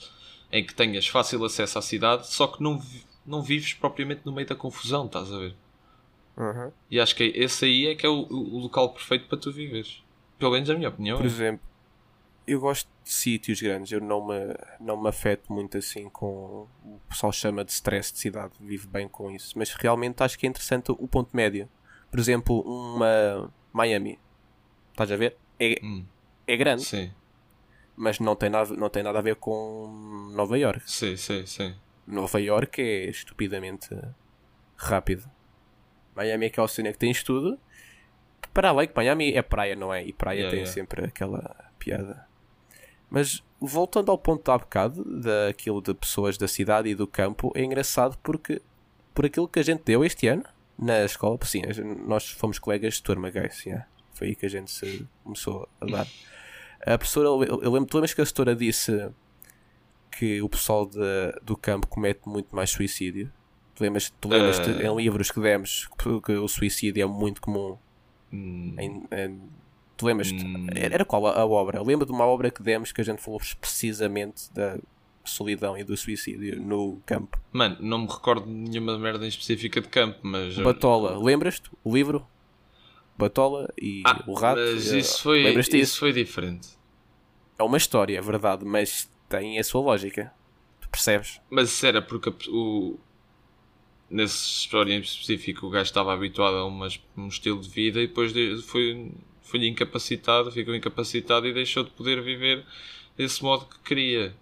em 0.51 0.65
que 0.65 0.73
tenhas 0.75 1.07
fácil 1.07 1.43
acesso 1.45 1.79
à 1.79 1.81
cidade, 1.81 2.27
só 2.27 2.47
que 2.47 2.61
não, 2.61 2.81
não 3.25 3.41
vives 3.41 3.73
propriamente 3.73 4.21
no 4.25 4.31
meio 4.33 4.47
da 4.47 4.55
confusão, 4.55 5.05
estás 5.05 5.31
a 5.33 5.37
ver? 5.37 5.55
Uhum. 6.39 6.71
E 6.89 6.99
acho 6.99 7.15
que 7.15 7.25
esse 7.35 7.65
aí 7.65 7.87
é 7.87 7.95
que 7.95 8.05
é 8.05 8.09
o, 8.09 8.25
o 8.29 8.59
local 8.59 8.93
perfeito 8.93 9.27
para 9.27 9.37
tu 9.37 9.51
viveres. 9.51 10.01
Pelo 10.39 10.51
menos 10.51 10.69
a 10.69 10.73
minha 10.73 10.87
opinião. 10.87 11.17
Por 11.17 11.25
é. 11.25 11.27
exemplo, 11.27 11.67
eu 12.47 12.59
gosto 12.61 12.89
de 13.03 13.11
sítios 13.11 13.61
grandes, 13.61 13.91
eu 13.91 13.99
não 13.99 14.25
me, 14.25 14.55
não 14.79 14.99
me 14.99 15.09
afeto 15.09 15.51
muito 15.51 15.77
assim 15.77 16.09
com 16.09 16.65
o 16.83 16.99
pessoal 17.09 17.31
chama 17.31 17.63
de 17.65 17.71
stress 17.71 18.11
de 18.11 18.19
cidade, 18.19 18.53
vivo 18.59 18.87
bem 18.87 19.07
com 19.07 19.29
isso, 19.29 19.57
mas 19.57 19.73
realmente 19.73 20.23
acho 20.23 20.39
que 20.39 20.47
é 20.47 20.49
interessante 20.49 20.91
o 20.91 21.07
ponto 21.07 21.35
médio. 21.35 21.69
Por 22.09 22.19
exemplo, 22.19 22.61
uma 22.61 23.51
Miami, 23.71 24.17
estás 24.91 25.11
a 25.11 25.15
ver? 25.15 25.37
É, 25.59 25.79
Hum, 25.83 26.05
é 26.47 26.57
grande, 26.57 26.83
sim, 26.83 27.11
mas 27.95 28.19
não 28.19 28.35
tem, 28.35 28.49
nada, 28.49 28.73
não 28.75 28.89
tem 28.89 29.03
nada 29.03 29.19
a 29.19 29.21
ver 29.21 29.35
com 29.35 30.31
Nova 30.33 30.57
York. 30.57 30.89
sim, 30.89 31.17
sim, 31.17 31.45
sim. 31.45 31.75
Nova 32.07 32.41
York 32.41 32.81
é 32.81 33.09
estupidamente 33.09 33.89
rápido. 34.75 35.29
Miami 36.19 36.51
é 36.55 36.67
cena 36.67 36.91
que 36.91 36.97
tens 36.97 37.23
tudo. 37.23 37.57
Para 38.53 38.69
além 38.69 38.87
que 38.87 38.95
Miami 38.95 39.33
é 39.33 39.41
praia, 39.41 39.75
não 39.75 39.93
é? 39.93 40.03
E 40.05 40.11
praia 40.11 40.39
Yeah, 40.39 40.51
tem 40.51 40.59
yeah. 40.59 40.73
sempre 40.73 41.05
aquela 41.05 41.55
piada. 41.77 42.27
Mas 43.09 43.43
voltando 43.59 44.11
ao 44.11 44.17
ponto 44.17 44.43
de 44.43 44.51
há 44.51 44.57
bocado, 44.57 45.03
daquilo 45.21 45.81
de 45.81 45.93
pessoas 45.93 46.37
da 46.37 46.47
cidade 46.47 46.89
e 46.89 46.95
do 46.95 47.07
campo, 47.07 47.51
é 47.55 47.63
engraçado 47.63 48.17
porque 48.21 48.61
por 49.13 49.25
aquilo 49.25 49.47
que 49.47 49.59
a 49.59 49.63
gente 49.63 49.83
deu 49.83 50.03
este 50.03 50.27
ano 50.27 50.43
na 50.77 51.03
escola, 51.03 51.37
sim, 51.43 51.61
nós 52.05 52.29
fomos 52.29 52.59
colegas 52.59 52.95
de 52.95 53.03
turma, 53.03 53.29
guys, 53.29 53.65
yeah. 53.65 53.85
foi 54.13 54.27
aí 54.29 54.35
que 54.35 54.45
a 54.45 54.49
gente 54.49 54.71
se 54.71 55.07
começou 55.23 55.67
a 55.81 55.85
dar. 55.85 56.07
A 56.81 56.97
professora, 56.97 57.27
eu 57.27 57.61
eu 57.61 57.71
lembro, 57.71 57.85
tu 57.89 57.97
lembras 57.97 58.13
que 58.13 58.21
a 58.21 58.23
professora 58.23 58.55
disse 58.55 59.09
que 60.11 60.41
o 60.41 60.49
pessoal 60.49 60.85
de- 60.85 61.39
do 61.41 61.55
campo 61.57 61.87
comete 61.87 62.21
muito 62.27 62.55
mais 62.55 62.69
suicídio? 62.69 63.31
Tu 64.19 64.27
lembras, 64.27 64.59
Eh. 64.59 64.85
em 64.87 64.95
livros 64.95 65.31
que 65.31 65.39
demos 65.39 65.87
que, 66.25 66.31
o 66.33 66.47
suicídio 66.47 67.01
é 67.03 67.05
muito 67.05 67.41
comum? 67.41 67.77
Hum, 68.31 68.75
Em, 68.77 69.03
em- 69.11 69.41
tu 69.97 70.05
lembras? 70.05 70.31
Hum. 70.31 70.67
Era 70.75 71.03
qual 71.05 71.25
a, 71.27 71.39
a 71.39 71.45
obra? 71.45 71.81
Lembro 71.81 72.05
de 72.05 72.11
uma 72.11 72.25
obra 72.25 72.51
que 72.51 72.61
demos 72.61 72.91
que 72.91 73.01
a 73.01 73.03
gente 73.03 73.21
falou 73.21 73.39
precisamente 73.59 74.51
da 74.53 74.77
solidão 75.25 75.77
e 75.77 75.83
do 75.83 75.95
suicídio 75.95 76.59
no 76.61 77.01
campo. 77.05 77.39
Mano, 77.51 77.77
não 77.79 77.99
me 77.99 78.07
recordo 78.07 78.45
de 78.45 78.51
nenhuma 78.51 78.97
merda 78.97 79.25
em 79.25 79.29
específica 79.29 79.79
de 79.81 79.87
campo, 79.87 80.19
mas. 80.23 80.57
Batola, 80.57 81.17
lembras-te? 81.17 81.69
O 81.83 81.93
livro? 81.93 82.25
Batola 83.17 83.67
e 83.79 84.01
Ah, 84.05 84.23
o 84.27 84.33
rato. 84.33 84.59
mas 84.61 84.87
isso 84.91 85.23
foi, 85.23 85.43
Lembras-te 85.43 85.71
disso? 85.77 85.91
isso 85.91 85.99
foi 85.99 86.13
diferente. 86.13 86.69
É 87.57 87.63
uma 87.63 87.77
história, 87.77 88.17
é 88.17 88.21
verdade, 88.21 88.63
mas 88.63 89.11
tem 89.27 89.59
a 89.59 89.63
sua 89.63 89.81
lógica. 89.81 90.31
Tu 90.79 90.87
percebes? 90.89 91.41
Mas 91.49 91.69
isso 91.69 91.85
era 91.85 92.01
porque 92.01 92.33
o. 92.49 92.97
Nessa 94.09 94.35
história 94.35 94.93
em 94.93 94.99
específico, 95.01 95.67
o 95.67 95.69
gajo 95.69 95.83
estava 95.83 96.13
habituado 96.13 96.55
a 96.57 96.65
umas- 96.65 96.99
um 97.15 97.27
estilo 97.27 97.61
de 97.61 97.69
vida 97.69 98.01
e 98.01 98.07
depois 98.07 98.33
de- 98.33 98.59
foi, 98.63 99.11
foi 99.43 99.67
incapacitado, 99.67 100.51
ficou 100.51 100.73
incapacitado 100.73 101.45
e 101.47 101.53
deixou 101.53 101.83
de 101.83 101.91
poder 101.91 102.21
viver 102.23 102.65
desse 103.15 103.43
modo 103.43 103.65
que 103.65 103.77
queria. 103.79 104.35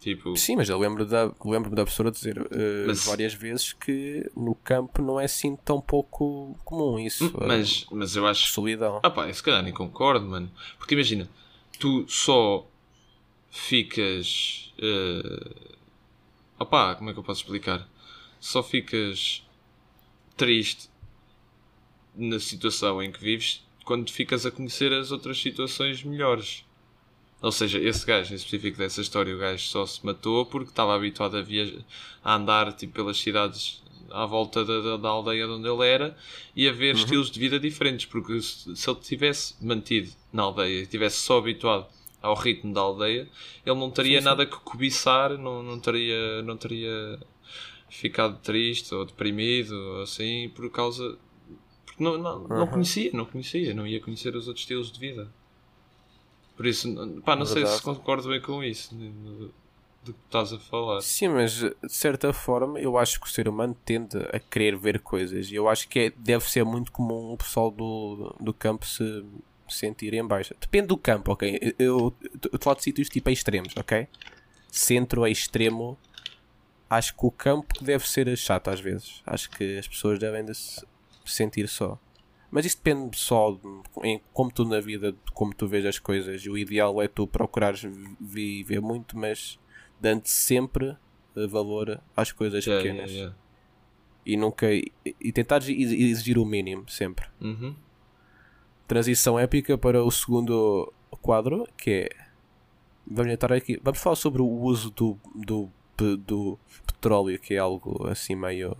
Tipo, 0.00 0.36
Sim, 0.36 0.56
mas 0.56 0.68
eu 0.68 0.76
lembro 0.80 1.06
da, 1.06 1.26
lembro-me 1.44 1.76
da 1.76 1.84
professora 1.84 2.10
dizer 2.10 2.36
eh, 2.50 2.84
Mas- 2.88 3.04
várias 3.04 3.34
vezes 3.34 3.72
que 3.72 4.28
no 4.36 4.52
campo 4.54 5.00
não 5.00 5.20
é 5.20 5.26
assim 5.26 5.54
tão 5.54 5.80
pouco 5.80 6.58
comum 6.64 6.98
isso. 6.98 7.32
a 7.40 7.46
mas, 7.46 7.86
mas 7.92 8.16
eu 8.16 8.26
acho 8.26 8.48
solidão. 8.48 8.98
Ah 9.02 9.10
pá, 9.10 9.32
se 9.32 9.40
calhar 9.42 9.62
nem 9.62 9.72
concordo, 9.72 10.26
mano. 10.26 10.50
Porque 10.76 10.94
imagina, 10.94 11.28
tu 11.78 12.04
só 12.08 12.66
ficas. 13.50 14.72
Uh... 14.78 15.72
Opá, 16.58 16.94
como 16.94 17.10
é 17.10 17.12
que 17.12 17.18
eu 17.18 17.24
posso 17.24 17.42
explicar? 17.42 17.88
Só 18.42 18.60
ficas 18.60 19.46
triste 20.36 20.90
na 22.12 22.40
situação 22.40 23.00
em 23.00 23.12
que 23.12 23.22
vives 23.22 23.64
quando 23.84 24.10
ficas 24.10 24.44
a 24.44 24.50
conhecer 24.50 24.92
as 24.92 25.12
outras 25.12 25.40
situações 25.40 26.02
melhores. 26.02 26.64
Ou 27.40 27.52
seja, 27.52 27.78
esse 27.78 28.04
gajo 28.04 28.32
em 28.32 28.36
específico 28.36 28.78
dessa 28.78 29.00
história, 29.00 29.32
o 29.32 29.38
gajo 29.38 29.62
só 29.62 29.86
se 29.86 30.04
matou 30.04 30.44
porque 30.44 30.70
estava 30.70 30.92
habituado 30.92 31.36
a, 31.36 31.42
viajar, 31.42 31.84
a 32.24 32.34
andar 32.34 32.72
tipo, 32.72 32.94
pelas 32.94 33.16
cidades 33.16 33.80
à 34.10 34.26
volta 34.26 34.64
da, 34.64 34.80
da, 34.80 34.96
da 34.96 35.08
aldeia 35.08 35.46
de 35.46 35.52
onde 35.52 35.68
ele 35.68 35.86
era 35.86 36.16
e 36.56 36.68
a 36.68 36.72
ver 36.72 36.96
estilos 36.96 37.30
de 37.30 37.38
vida 37.38 37.60
diferentes. 37.60 38.06
Porque 38.06 38.42
se, 38.42 38.74
se 38.74 38.90
ele 38.90 38.98
tivesse 38.98 39.54
mantido 39.64 40.10
na 40.32 40.42
aldeia 40.42 40.82
e 40.82 40.86
tivesse 40.88 41.20
só 41.20 41.38
habituado 41.38 41.86
ao 42.20 42.34
ritmo 42.34 42.74
da 42.74 42.80
aldeia, 42.80 43.28
ele 43.64 43.78
não 43.78 43.90
teria 43.90 44.18
Sim, 44.18 44.22
sim. 44.22 44.24
nada 44.24 44.46
que 44.46 44.56
cobiçar, 44.56 45.38
não, 45.38 45.62
não, 45.62 45.78
teria, 45.78 46.42
não 46.42 46.56
teria 46.56 47.20
ficado 47.92 48.38
triste 48.40 48.94
ou 48.94 49.04
deprimido 49.04 49.72
ou 49.74 50.02
assim 50.02 50.50
por 50.54 50.68
causa. 50.70 51.18
Porque 51.84 52.02
não, 52.02 52.16
não, 52.18 52.38
não 52.48 52.60
Uhum. 52.60 52.66
conhecia, 52.66 53.10
não 53.12 53.24
conhecia, 53.26 53.74
não 53.74 53.86
ia 53.86 54.00
conhecer 54.00 54.34
os 54.34 54.48
outros 54.48 54.62
estilos 54.64 54.90
de 54.90 54.98
vida. 54.98 55.30
Por 56.56 56.66
isso, 56.66 56.88
pá, 57.24 57.34
não 57.36 57.44
sei 57.46 57.56
Verdade. 57.62 57.76
se 57.78 57.82
concordo 57.82 58.28
bem 58.28 58.40
com 58.40 58.62
isso 58.62 58.94
do, 58.94 59.52
que 60.04 60.10
estás 60.26 60.52
a 60.52 60.58
falar. 60.58 61.00
Sim, 61.00 61.28
mas 61.28 61.52
de 61.52 61.74
certa 61.88 62.32
forma 62.32 62.78
eu 62.80 62.96
acho 62.98 63.20
que 63.20 63.26
o 63.26 63.30
ser 63.30 63.48
humano 63.48 63.76
tende 63.84 64.16
a 64.32 64.38
querer 64.38 64.76
ver 64.76 65.00
coisas 65.00 65.50
e 65.50 65.54
eu 65.54 65.68
acho 65.68 65.88
que 65.88 65.98
é- 65.98 66.12
deve 66.16 66.48
ser 66.50 66.64
muito 66.64 66.90
comum 66.92 67.32
o 67.32 67.36
pessoal 67.36 67.70
do, 67.70 68.34
do 68.40 68.52
campo 68.52 68.86
se 68.86 69.24
sentir 69.68 70.12
em 70.14 70.24
baixa. 70.26 70.54
Depende 70.60 70.88
do 70.88 70.96
campo, 70.96 71.32
ok? 71.32 71.74
Eu 71.78 72.14
eu 72.52 72.58
falo 72.60 72.76
de 72.76 72.82
sítios 72.84 73.08
tipo 73.08 73.28
a 73.28 73.32
extremos, 73.32 73.74
ok? 73.76 74.06
Centro 74.70 75.24
a 75.24 75.30
extremo, 75.30 75.98
acho 76.96 77.16
que 77.16 77.26
o 77.26 77.30
campo 77.30 77.82
deve 77.82 78.08
ser 78.08 78.36
chato 78.36 78.68
às 78.68 78.80
vezes. 78.80 79.22
Acho 79.26 79.50
que 79.50 79.78
as 79.78 79.86
pessoas 79.88 80.18
devem 80.18 80.44
de 80.44 80.54
se 80.54 80.84
sentir 81.24 81.68
só. 81.68 81.98
Mas 82.50 82.66
isso 82.66 82.76
depende 82.76 83.16
só 83.18 83.52
de 83.52 83.82
em 84.06 84.20
como 84.32 84.52
tu 84.52 84.64
na 84.64 84.78
vida, 84.80 85.12
de 85.12 85.18
como 85.32 85.54
tu 85.54 85.66
vês 85.66 85.86
as 85.86 85.98
coisas. 85.98 86.44
O 86.46 86.56
ideal 86.58 87.00
é 87.00 87.08
tu 87.08 87.26
procurares 87.26 87.82
viver 88.20 88.80
muito, 88.80 89.16
mas 89.16 89.58
dando 90.00 90.26
sempre 90.26 90.96
eh, 91.34 91.46
valor 91.46 92.00
às 92.16 92.30
coisas 92.30 92.64
Yeah, 92.66 92.82
pequenas. 92.82 93.10
yeah, 93.10 93.20
yeah. 93.30 93.36
E 94.26 94.36
nunca. 94.36 94.70
E, 94.72 94.92
e 95.20 95.32
tentar 95.32 95.58
exi- 95.62 95.80
exigir 96.10 96.38
o 96.38 96.44
mínimo 96.44 96.88
sempre. 96.90 97.26
Uhum. 97.40 97.74
Transição 98.86 99.38
épica 99.38 99.78
para 99.78 100.04
o 100.04 100.10
segundo 100.10 100.92
quadro, 101.22 101.66
que 101.76 101.90
é. 101.90 102.08
Vamos 103.06 103.32
entrar 103.32 103.54
aqui. 103.56 103.80
Vamos 103.82 103.98
falar 104.00 104.16
sobre 104.16 104.42
o 104.42 104.46
uso 104.46 104.90
do, 104.90 105.18
do, 105.34 105.70
do 105.96 106.58
petróleo, 106.86 107.38
que 107.38 107.54
é 107.54 107.58
algo 107.58 108.06
assim 108.08 108.34
meio 108.34 108.74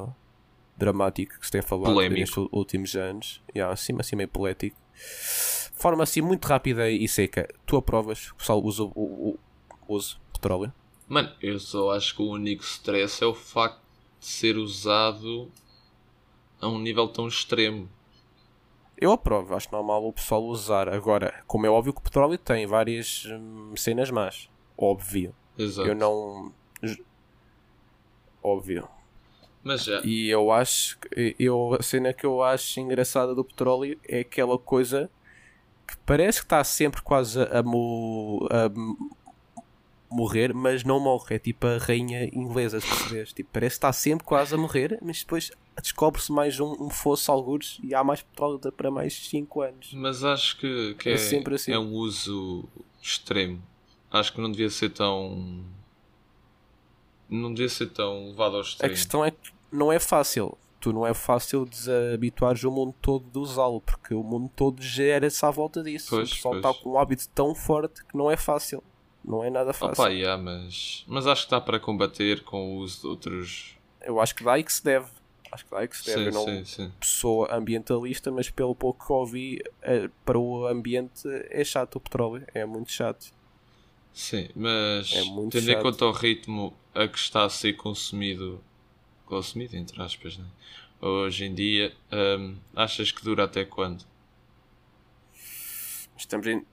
dramático 0.77 1.39
que 1.39 1.47
se 1.47 1.53
tem 1.53 1.63
falado 1.63 1.93
Polémico. 1.93 2.21
nestes 2.21 2.49
últimos 2.51 2.95
anos. 2.97 3.43
Yeah, 3.55 3.73
assim, 3.73 3.95
assim 3.99 4.17
meio 4.17 4.29
polético. 4.29 4.77
Forma 5.75 6.03
assim 6.03 6.21
muito 6.21 6.47
rápida 6.47 6.91
e 6.91 7.07
seca. 7.09 7.49
Tu 7.67 7.77
aprovas 7.77 8.27
que 8.27 8.33
o 8.33 8.37
pessoal 8.37 8.63
usa 8.63 8.83
o, 8.85 9.39
o, 9.89 10.01
petróleo? 10.33 10.73
Mano, 11.09 11.33
eu 11.41 11.59
só 11.59 11.91
acho 11.91 12.17
que 12.17 12.23
o 12.23 12.31
único 12.31 12.63
stress 12.63 13.23
é 13.23 13.27
o 13.27 13.35
facto 13.35 13.81
de 14.21 14.27
ser 14.27 14.57
usado 14.57 15.51
a 16.61 16.69
um 16.69 16.79
nível 16.79 17.09
tão 17.09 17.27
extremo. 17.27 17.89
Eu 18.97 19.11
aprovo, 19.11 19.55
acho 19.57 19.69
normal 19.73 20.07
o 20.07 20.13
pessoal 20.13 20.45
usar. 20.45 20.89
Agora, 20.89 21.43
como 21.47 21.67
é 21.67 21.71
óbvio 21.71 21.93
que 21.93 21.99
o 21.99 22.05
petróleo 22.05 22.39
tem 22.39 22.67
várias 22.67 23.25
hum, 23.27 23.75
cenas 23.77 24.11
más. 24.11 24.49
Óbvio. 24.79 25.35
Exato. 25.59 25.89
Eu 25.89 25.95
não. 25.95 26.53
Óbvio. 28.43 28.89
Mas 29.63 29.85
já. 29.85 30.01
E 30.05 30.29
eu 30.29 30.51
acho. 30.51 30.99
que- 30.99 31.37
Eu, 31.39 31.75
a 31.79 31.83
cena 31.83 32.13
que 32.13 32.27
eu 32.27 32.43
acho 32.43 32.81
engraçada 32.81 33.35
do 33.35 33.45
petróleo 33.45 33.99
é 34.09 34.21
aquela 34.21 34.59
coisa 34.59 35.09
que 35.87 35.97
parece 36.05 36.41
que 36.41 36.47
está 36.47 36.63
sempre 36.65 37.01
quase 37.03 37.41
a, 37.41 37.63
mo- 37.63 38.49
a 38.51 38.69
morrer, 40.11 40.53
mas 40.53 40.83
não 40.85 40.99
morre. 40.99 41.37
É 41.37 41.39
tipo 41.39 41.67
a 41.67 41.79
rainha 41.79 42.25
inglesa, 42.35 42.81
se 42.81 42.89
percebes? 42.89 43.33
Tipo, 43.33 43.51
parece 43.53 43.75
que 43.75 43.79
está 43.79 43.93
sempre 43.93 44.27
quase 44.27 44.55
a 44.55 44.59
morrer, 44.59 44.99
mas 45.01 45.21
depois 45.21 45.53
descobre-se 45.81 46.33
mais 46.33 46.59
um, 46.59 46.73
um 46.87 46.91
fosso 46.91 47.31
algures 47.31 47.79
e 47.85 47.95
há 47.95 48.03
mais 48.03 48.21
petróleo 48.23 48.59
para 48.73 48.91
mais 48.91 49.15
5 49.29 49.63
anos. 49.63 49.93
Mas 49.95 50.25
acho 50.25 50.59
que, 50.59 50.95
que 50.95 51.11
é, 51.11 51.13
É 51.13 51.17
sempre 51.19 51.55
assim. 51.55 51.73
é 51.73 51.79
um 51.79 51.93
uso 51.93 52.65
extremo. 53.01 53.63
Acho 54.11 54.33
que 54.33 54.41
não 54.41 54.51
devia 54.51 54.69
ser 54.71 54.91
tão. 54.91 55.65
Não 57.35 57.53
devia 57.53 57.69
ser 57.69 57.87
tão 57.91 58.29
levado 58.29 58.55
ao 58.57 58.61
A 58.61 58.65
extremo. 58.65 58.95
questão 58.95 59.25
é 59.25 59.31
que 59.31 59.51
não 59.71 59.91
é 59.93 59.99
fácil. 59.99 60.57
Tu 60.81 60.93
não 60.93 61.07
é 61.07 61.15
fácil 61.15 61.65
desabituares 61.65 62.65
o 62.65 62.71
mundo 62.71 62.93
todo 63.01 63.25
de 63.31 63.39
usá-lo, 63.39 63.81
porque 63.81 64.15
o 64.15 64.23
mundo 64.23 64.51
todo 64.57 64.83
gera-se 64.83 65.45
à 65.47 65.51
volta 65.51 65.83
disso. 65.83 66.09
Pois, 66.11 66.31
o 66.31 66.35
pessoal 66.35 66.57
está 66.57 66.75
com 66.75 66.91
um 66.93 66.99
hábito 66.99 67.29
tão 67.29 67.55
forte 67.55 68.05
que 68.05 68.17
não 68.17 68.31
é 68.31 68.37
fácil. 68.37 68.83
Não 69.25 69.45
é 69.45 69.49
nada 69.51 69.73
fácil. 69.73 70.03
Opa, 70.03 70.11
yeah, 70.11 70.43
mas, 70.43 71.05
mas 71.07 71.27
acho 71.29 71.45
que 71.45 71.51
dá 71.53 71.61
para 71.61 71.79
combater 71.79 72.43
com 72.43 72.75
o 72.75 72.79
uso 72.81 73.03
de 73.03 73.07
outros. 73.07 73.77
Eu 74.01 74.21
acho 74.21 74.35
que 74.35 74.43
dá 74.43 74.59
e 74.59 74.65
que 74.65 74.73
se 74.73 74.83
deve. 74.83 75.07
Acho 75.53 75.65
que 75.65 75.71
dá 75.71 75.85
e 75.85 75.89
que 75.89 75.97
se 75.97 76.05
deve. 76.07 76.19
Sim, 76.21 76.27
Eu 76.27 76.33
não 76.33 76.45
sim, 76.45 76.65
sim. 76.65 76.93
sou 77.01 77.47
ambientalista, 77.49 78.33
mas 78.33 78.51
pelo 78.51 78.75
pouco 78.75 79.07
que 79.07 79.13
ouvi, 79.13 79.63
eh, 79.83 80.11
para 80.25 80.37
o 80.39 80.67
ambiente 80.67 81.23
é 81.51 81.63
chato 81.63 81.95
o 81.97 82.01
petróleo. 82.01 82.45
É 82.53 82.65
muito 82.67 82.91
chato. 82.91 83.27
Sim, 84.13 84.49
mas 84.57 85.13
É 85.13 85.23
tendo 85.23 85.57
em 85.59 85.61
chato. 85.61 85.83
conta 85.83 86.07
o 86.07 86.11
ritmo 86.13 86.75
a 86.95 87.09
que 87.09 87.19
está 87.19 87.45
a 87.45 87.51
ser 87.51 87.75
consumido 87.75 88.63
consumida, 89.25 89.77
entre 89.77 90.01
aspas, 90.03 90.37
né? 90.37 90.47
Hoje 91.01 91.47
em 91.47 91.55
dia, 91.55 91.93
hum, 92.13 92.57
achas 92.77 93.11
que 93.11 93.25
dura 93.25 93.45
até 93.45 93.65
quando? 93.65 94.05
Estamos 96.17 96.47
em 96.47 96.65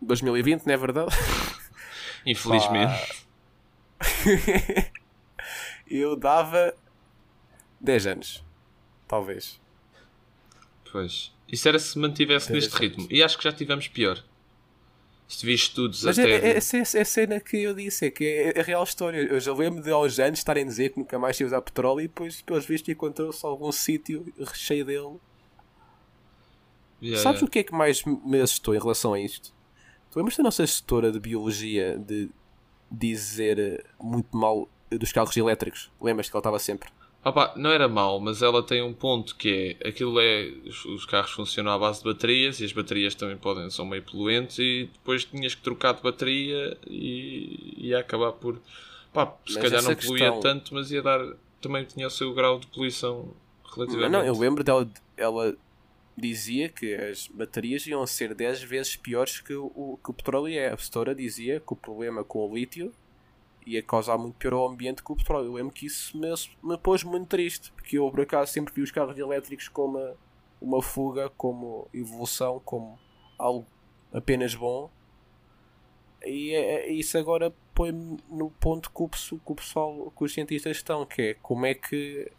2020, 0.00 0.66
não 0.66 0.74
é 0.74 0.76
verdade? 0.76 1.14
Infelizmente. 2.26 3.26
eu 5.90 6.14
dava 6.14 6.74
10 7.80 8.06
anos. 8.06 8.44
Talvez. 9.08 9.60
Pois. 10.92 11.32
Isso 11.48 11.68
era 11.68 11.78
se 11.78 11.98
mantivesse 11.98 12.52
neste 12.52 12.76
ritmo. 12.76 13.08
E 13.10 13.22
acho 13.22 13.38
que 13.38 13.44
já 13.44 13.52
tivemos 13.52 13.88
pior. 13.88 14.22
Se 15.28 15.44
vi 15.44 15.52
estudos 15.52 16.02
Mas 16.04 16.18
até. 16.18 16.30
é, 16.30 16.52
é, 16.52 16.56
é 16.56 17.00
a 17.00 17.04
cena 17.04 17.38
que 17.38 17.58
eu 17.58 17.74
disse, 17.74 18.06
é 18.06 18.10
que 18.10 18.24
é 18.24 18.60
a 18.60 18.62
real 18.62 18.82
história. 18.82 19.18
Eu 19.18 19.38
já 19.38 19.52
lembro 19.52 19.82
de 19.82 19.90
aos 19.90 20.18
anos 20.18 20.38
estarem 20.38 20.64
a 20.64 20.66
dizer 20.66 20.88
que 20.88 20.98
nunca 20.98 21.18
mais 21.18 21.38
ia 21.38 21.46
usar 21.46 21.60
petróleo 21.60 22.00
e 22.00 22.08
depois, 22.08 22.40
pelos 22.40 22.64
vistos, 22.64 22.88
encontrou-se 22.88 23.44
algum 23.44 23.70
sítio 23.70 24.24
cheio 24.54 24.86
dele. 24.86 25.20
Yeah, 27.02 27.22
Sabes 27.22 27.40
yeah. 27.40 27.44
o 27.44 27.50
que 27.50 27.58
é 27.58 27.62
que 27.62 27.74
mais 27.74 28.02
me 28.04 28.40
assustou 28.40 28.74
em 28.74 28.78
relação 28.78 29.12
a 29.12 29.20
isto? 29.20 29.52
Tu 30.10 30.18
lembras 30.18 30.36
da 30.36 30.42
nossa 30.42 30.64
gestora 30.64 31.12
de 31.12 31.20
biologia 31.20 31.98
de 31.98 32.30
dizer 32.90 33.84
muito 34.00 34.34
mal 34.34 34.66
dos 34.90 35.12
carros 35.12 35.36
elétricos? 35.36 35.92
Lembras 36.00 36.30
que 36.30 36.34
ela 36.34 36.40
estava 36.40 36.58
sempre? 36.58 36.88
Opa, 37.24 37.52
não 37.56 37.70
era 37.70 37.88
mau, 37.88 38.20
mas 38.20 38.42
ela 38.42 38.62
tem 38.62 38.80
um 38.80 38.94
ponto 38.94 39.34
que 39.36 39.76
é 39.80 39.88
aquilo 39.88 40.18
é. 40.20 40.52
Os, 40.64 40.84
os 40.84 41.04
carros 41.04 41.32
funcionam 41.32 41.72
à 41.72 41.78
base 41.78 41.98
de 41.98 42.04
baterias 42.04 42.60
e 42.60 42.64
as 42.64 42.72
baterias 42.72 43.14
também 43.14 43.36
podem 43.36 43.68
são 43.70 43.84
meio 43.84 44.02
poluentes 44.02 44.58
e 44.58 44.88
depois 44.92 45.24
tinhas 45.24 45.54
que 45.54 45.60
trocar 45.62 45.94
de 45.94 46.02
bateria 46.02 46.76
e 46.86 47.74
ia 47.88 47.98
acabar 47.98 48.32
por. 48.32 48.60
Pá, 49.12 49.34
se 49.46 49.54
Mas 49.54 49.62
calhar 49.62 49.82
não 49.82 49.94
poluía 49.96 50.30
questão- 50.30 50.40
tanto, 50.40 50.74
mas 50.74 50.90
ia 50.90 51.02
dar. 51.02 51.20
Também 51.60 51.84
tinha 51.84 52.06
o 52.06 52.10
seu 52.10 52.32
grau 52.32 52.60
de 52.60 52.68
poluição 52.68 53.34
relativamente. 53.74 54.12
Não, 54.12 54.24
eu 54.24 54.38
lembro 54.38 54.62
dela, 54.62 54.88
ela 55.16 55.56
dizia 56.16 56.68
que 56.68 56.94
as 56.94 57.26
baterias 57.28 57.84
iam 57.86 58.06
ser 58.06 58.32
10 58.34 58.62
vezes 58.62 58.94
piores 58.96 59.40
que 59.40 59.54
o, 59.54 59.98
que 60.02 60.10
o 60.10 60.14
petróleo 60.14 60.54
é. 60.54 60.68
A 60.72 60.76
gestora 60.76 61.14
dizia 61.14 61.58
que 61.60 61.72
o 61.72 61.76
problema 61.76 62.22
com 62.22 62.48
o 62.48 62.54
lítio 62.54 62.92
ia 63.68 63.82
causar 63.82 64.18
muito 64.18 64.36
pior 64.36 64.54
ao 64.54 64.68
ambiente 64.68 65.02
que 65.02 65.12
o 65.12 65.16
petróleo. 65.16 65.46
Eu 65.46 65.52
lembro 65.54 65.72
que 65.72 65.86
isso 65.86 66.16
me, 66.18 66.28
me 66.62 66.78
pôs 66.78 67.02
muito 67.04 67.28
triste, 67.28 67.72
porque 67.72 67.98
eu 67.98 68.10
por 68.10 68.20
acaso 68.20 68.52
sempre 68.52 68.72
vi 68.74 68.82
os 68.82 68.90
carros 68.90 69.18
elétricos 69.18 69.68
como 69.68 69.98
uma, 70.60 70.82
fuga, 70.82 71.30
como 71.30 71.88
evolução, 71.92 72.60
como 72.64 72.98
algo 73.38 73.66
apenas 74.12 74.54
bom. 74.54 74.90
E 76.24 76.52
é- 76.52 76.88
é- 76.88 76.92
isso 76.92 77.16
agora 77.16 77.52
põe-me 77.74 78.18
no 78.28 78.50
ponto 78.50 78.90
que 78.90 79.02
o, 79.02 79.08
que 79.08 79.52
o 79.52 79.54
pessoal, 79.54 80.12
que 80.16 80.24
os 80.24 80.32
cientistas 80.32 80.76
estão, 80.76 81.06
que 81.06 81.22
é 81.22 81.34
como 81.34 81.64
é 81.66 81.74
que 81.74 82.30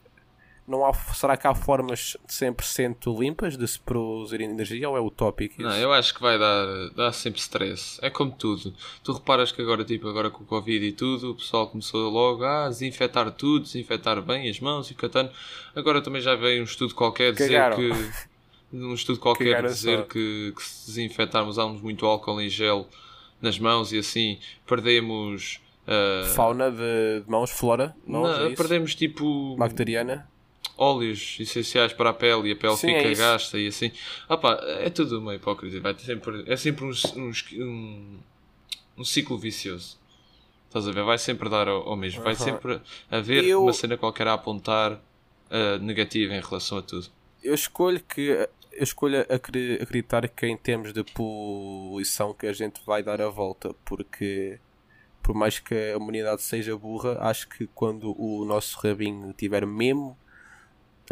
não 0.69 0.85
há, 0.85 0.93
será 0.93 1.35
que 1.35 1.47
há 1.47 1.55
formas 1.55 2.15
100% 2.27 3.19
limpas 3.19 3.57
de 3.57 3.67
se 3.67 3.79
produzir 3.79 4.41
energia 4.41 4.87
ou 4.87 4.95
é 4.95 5.01
utópico 5.01 5.55
isso? 5.59 5.69
Não, 5.69 5.75
eu 5.75 5.91
acho 5.91 6.13
que 6.13 6.21
vai 6.21 6.37
dar, 6.37 6.89
dar 6.95 7.11
sempre 7.11 7.39
stress. 7.39 7.99
É 8.01 8.09
como 8.09 8.31
tudo. 8.31 8.73
Tu 9.03 9.11
reparas 9.11 9.51
que 9.51 9.61
agora, 9.61 9.83
tipo, 9.83 10.07
agora 10.07 10.29
com 10.29 10.43
o 10.43 10.47
Covid 10.47 10.85
e 10.85 10.91
tudo, 10.91 11.31
o 11.31 11.35
pessoal 11.35 11.67
começou 11.67 12.09
logo 12.09 12.43
a 12.43 12.69
desinfetar 12.69 13.31
tudo, 13.31 13.63
desinfetar 13.63 14.21
bem 14.21 14.49
as 14.49 14.59
mãos 14.59 14.89
e 14.89 14.93
o 14.93 14.95
catano. 14.95 15.29
Agora 15.75 16.01
também 16.01 16.21
já 16.21 16.35
veio 16.35 16.61
um 16.61 16.65
estudo 16.65 16.93
qualquer 16.93 17.33
dizer 17.33 17.53
Cagaram. 17.53 17.77
que. 17.77 18.29
Um 18.71 18.93
estudo 18.93 19.19
qualquer 19.19 19.55
Cagaram 19.55 19.69
dizer 19.69 20.05
que, 20.05 20.53
que 20.55 20.63
se 20.63 20.85
desinfetarmos 20.87 21.57
usarmos 21.57 21.81
muito 21.81 22.05
álcool 22.05 22.39
em 22.39 22.49
gel 22.49 22.87
nas 23.41 23.57
mãos 23.57 23.91
e 23.91 23.97
assim 23.97 24.37
perdemos. 24.67 25.59
ah, 25.87 26.27
Fauna 26.35 26.69
de, 26.69 27.23
mãos, 27.27 27.49
flora, 27.49 27.95
não, 28.05 28.21
não, 28.21 28.45
é 28.45 28.55
perdemos 28.55 28.93
tipo 28.93 29.55
bacteriana. 29.57 30.29
Óleos 30.79 31.37
essenciais 31.39 31.91
para 31.91 32.11
a 32.11 32.13
pele 32.13 32.49
e 32.49 32.51
a 32.53 32.55
pele 32.55 32.75
Sim, 32.77 32.87
fica 32.87 33.09
é 33.09 33.13
gasta 33.13 33.59
e 33.59 33.67
assim. 33.67 33.91
Ah 34.27 34.37
pá, 34.37 34.53
é 34.63 34.89
tudo 34.89 35.19
uma 35.19 35.35
hipocrisia. 35.35 35.81
Vai 35.81 35.93
sempre, 35.99 36.43
é 36.47 36.55
sempre 36.55 36.85
um, 36.85 36.91
um, 37.17 38.19
um, 38.97 39.03
ciclo 39.03 39.37
vicioso. 39.37 39.99
Estás 40.67 40.87
a 40.87 40.91
ver? 40.91 41.03
Vai 41.03 41.17
sempre 41.17 41.49
dar 41.49 41.67
ao, 41.67 41.89
ao 41.89 41.97
mesmo. 41.97 42.23
Vai 42.23 42.33
Aham. 42.33 42.43
sempre 42.43 42.81
haver 43.11 43.43
Eu- 43.43 43.63
uma 43.63 43.73
cena 43.73 43.97
qualquer 43.97 44.27
a 44.27 44.33
apontar 44.33 44.99
ah, 45.49 45.77
negativa 45.79 46.33
em 46.33 46.41
relação 46.41 46.77
a 46.77 46.81
tudo. 46.81 47.07
Eu 47.43 47.53
escolho 47.53 48.01
que 48.01 48.47
eu 48.71 48.83
escolho 48.83 49.19
acre- 49.29 49.79
acreditar 49.81 50.27
que 50.29 50.47
em 50.47 50.55
termos 50.55 50.93
de 50.93 51.03
poluição 51.03 52.33
que 52.33 52.47
a 52.47 52.53
gente 52.53 52.79
vai 52.85 53.03
dar 53.03 53.21
a 53.21 53.27
volta, 53.29 53.73
porque 53.83 54.59
por 55.21 55.35
mais 55.35 55.59
que 55.59 55.91
a 55.91 55.97
humanidade 55.97 56.41
seja 56.41 56.77
burra, 56.77 57.17
acho 57.19 57.49
que 57.49 57.67
quando 57.67 58.15
o 58.19 58.45
nosso 58.45 58.79
rabinho 58.79 59.31
estiver 59.31 59.65
mesmo 59.65 60.17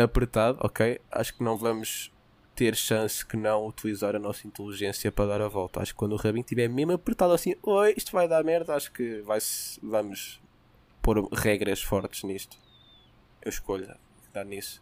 apertado, 0.05 0.57
ok, 0.61 0.99
acho 1.11 1.35
que 1.35 1.43
não 1.43 1.57
vamos 1.57 2.11
ter 2.55 2.75
chance 2.75 3.25
que 3.25 3.37
não 3.37 3.67
utilizar 3.67 4.15
a 4.15 4.19
nossa 4.19 4.47
inteligência 4.47 5.11
para 5.11 5.27
dar 5.27 5.41
a 5.41 5.47
volta. 5.47 5.81
Acho 5.81 5.93
que 5.93 5.97
quando 5.97 6.13
o 6.13 6.15
rabinho 6.15 6.41
estiver 6.43 6.67
mesmo 6.67 6.93
apertado 6.93 7.33
assim, 7.33 7.55
oi, 7.61 7.93
isto 7.95 8.11
vai 8.11 8.27
dar 8.27 8.43
merda, 8.43 8.75
acho 8.75 8.91
que 8.91 9.21
vai 9.21 9.37
vamos 9.83 10.41
pôr 11.01 11.27
regras 11.31 11.81
fortes 11.83 12.23
nisto. 12.23 12.57
Eu 13.41 13.49
escolho 13.49 13.87
dar 14.33 14.43
nisso. 14.43 14.81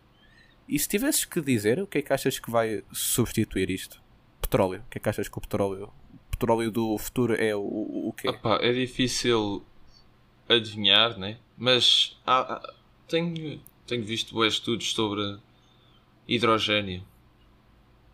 E 0.68 0.80
se 0.80 0.88
tivesses 0.88 1.26
que 1.26 1.42
dizer, 1.42 1.80
o 1.82 1.86
que 1.86 1.98
é 1.98 2.02
que 2.02 2.14
achas 2.14 2.40
que 2.40 2.50
vai 2.50 2.84
substituir 2.92 3.70
isto? 3.70 4.02
Petróleo. 4.42 4.84
O 4.88 4.90
que 4.90 4.98
é 4.98 5.02
que 5.02 5.10
achas 5.10 5.28
que 5.28 5.38
o 5.38 5.42
petróleo, 5.42 5.92
o 6.14 6.32
petróleo 6.32 6.72
do 6.72 6.98
futuro 6.98 7.36
é 7.36 7.54
o, 7.56 7.60
o, 7.60 8.10
o 8.10 8.14
quê? 8.14 8.32
Pá, 8.34 8.58
é 8.62 8.72
difícil 8.72 9.64
adivinhar, 10.48 11.18
né? 11.20 11.38
Mas 11.58 12.18
há- 12.26 12.54
há- 12.56 12.74
tenho, 13.08 13.60
tenho 13.88 14.04
visto 14.04 14.34
bons 14.34 14.54
estudos 14.54 14.92
sobre 14.94 15.38
hidrogênio. 16.28 17.04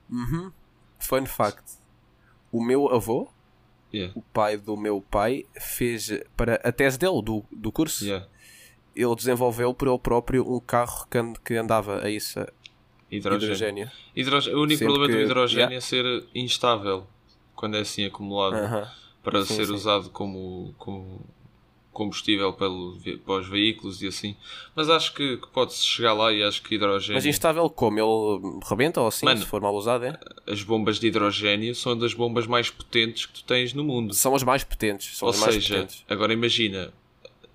Uhum. 0.09 0.51
Fun 0.99 1.25
fact. 1.25 1.63
O 2.51 2.63
meu 2.63 2.87
avô, 2.93 3.29
Yeah, 3.93 4.13
o 4.17 4.21
pai 4.21 4.55
do 4.55 4.77
meu 4.77 5.01
pai, 5.01 5.45
fez 5.59 6.09
para 6.37 6.55
a 6.63 6.71
tese 6.71 6.97
dele, 6.97 7.21
do, 7.21 7.43
do 7.51 7.73
curso, 7.73 8.05
yeah. 8.05 8.25
ele 8.95 9.13
desenvolveu 9.15 9.73
por 9.73 9.89
ele 9.89 9.99
próprio 9.99 10.49
um 10.49 10.61
carro 10.61 11.05
que, 11.09 11.17
and- 11.17 11.33
que 11.43 11.55
andava 11.55 12.01
a 12.01 12.09
isso, 12.09 12.39
a 12.39 12.47
Hidrogênio. 13.11 13.43
hidrogênio. 13.43 13.91
Hidroge- 14.15 14.53
O 14.53 14.61
único 14.61 14.79
Sempre 14.79 14.93
problema 14.93 15.07
do 15.13 15.17
que- 15.17 15.25
hidrogênio 15.25 15.61
yeah. 15.63 15.75
é 15.75 15.81
ser 15.81 16.25
instável 16.33 17.05
quando 17.53 17.75
é 17.75 17.81
assim 17.81 18.05
acumulado 18.05 18.53
Aham. 18.55 18.89
para 19.21 19.43
Sim, 19.45 19.55
ser 19.55 19.65
sim. 19.65 19.73
usado 19.73 20.09
como, 20.09 20.73
como 20.77 21.19
combustível 21.91 22.53
pelo, 22.53 22.97
para 23.25 23.35
os 23.35 23.47
veículos 23.47 24.01
e 24.01 24.07
assim. 24.07 24.35
Mas 24.75 24.89
acho 24.89 25.13
que, 25.13 25.37
que 25.37 25.47
pode-se 25.47 25.83
chegar 25.83 26.13
lá 26.13 26.31
e 26.31 26.41
acho 26.41 26.61
que 26.61 26.75
hidrogênio. 26.75 27.15
Mas 27.15 27.25
instável 27.25 27.69
como? 27.69 27.99
Ele 27.99 28.59
rebenta 28.67 29.01
ou 29.01 29.07
assim, 29.07 29.25
Mano, 29.25 29.41
se 29.41 29.45
for 29.45 29.61
mal 29.61 29.75
usado, 29.75 30.05
é? 30.05 30.19
As 30.47 30.63
bombas 30.63 30.99
de 30.99 31.07
hidrogênio 31.07 31.75
são 31.75 31.97
das 31.97 32.13
bombas 32.13 32.47
mais 32.47 32.69
potentes 32.69 33.25
que 33.25 33.33
tu 33.33 33.43
tens 33.43 33.73
no 33.73 33.83
mundo. 33.83 34.13
São 34.13 34.33
as 34.33 34.43
mais 34.43 34.63
potentes. 34.63 35.17
São 35.17 35.27
Ou 35.27 35.33
as 35.33 35.39
mais 35.39 35.53
seja, 35.55 35.75
potentes. 35.75 36.05
agora 36.09 36.31
imagina 36.33 36.93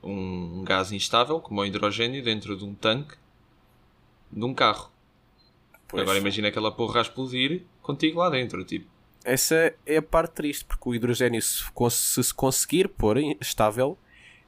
um, 0.02 0.62
gás 0.64 0.92
instável, 0.92 1.40
como 1.40 1.60
o 1.60 1.64
hidrogênio, 1.66 2.22
dentro 2.22 2.56
de 2.56 2.64
um 2.64 2.74
tanque 2.74 3.14
de 4.30 4.44
um 4.44 4.52
carro. 4.54 4.90
Pois. 5.88 6.02
Agora 6.02 6.18
imagina 6.18 6.48
aquela 6.48 6.70
porra 6.70 6.98
a 7.00 7.02
explodir 7.02 7.62
contigo 7.80 8.18
lá 8.18 8.28
dentro. 8.28 8.62
Tipo, 8.64 8.86
Essa 9.24 9.74
é 9.86 9.96
a 9.96 10.02
parte 10.02 10.32
triste, 10.32 10.64
porque 10.64 10.88
o 10.88 10.94
hidrogênio, 10.94 11.40
se, 11.40 11.64
se 11.90 12.24
se 12.24 12.34
conseguir 12.34 12.88
pôr 12.88 13.18
estável, 13.40 13.96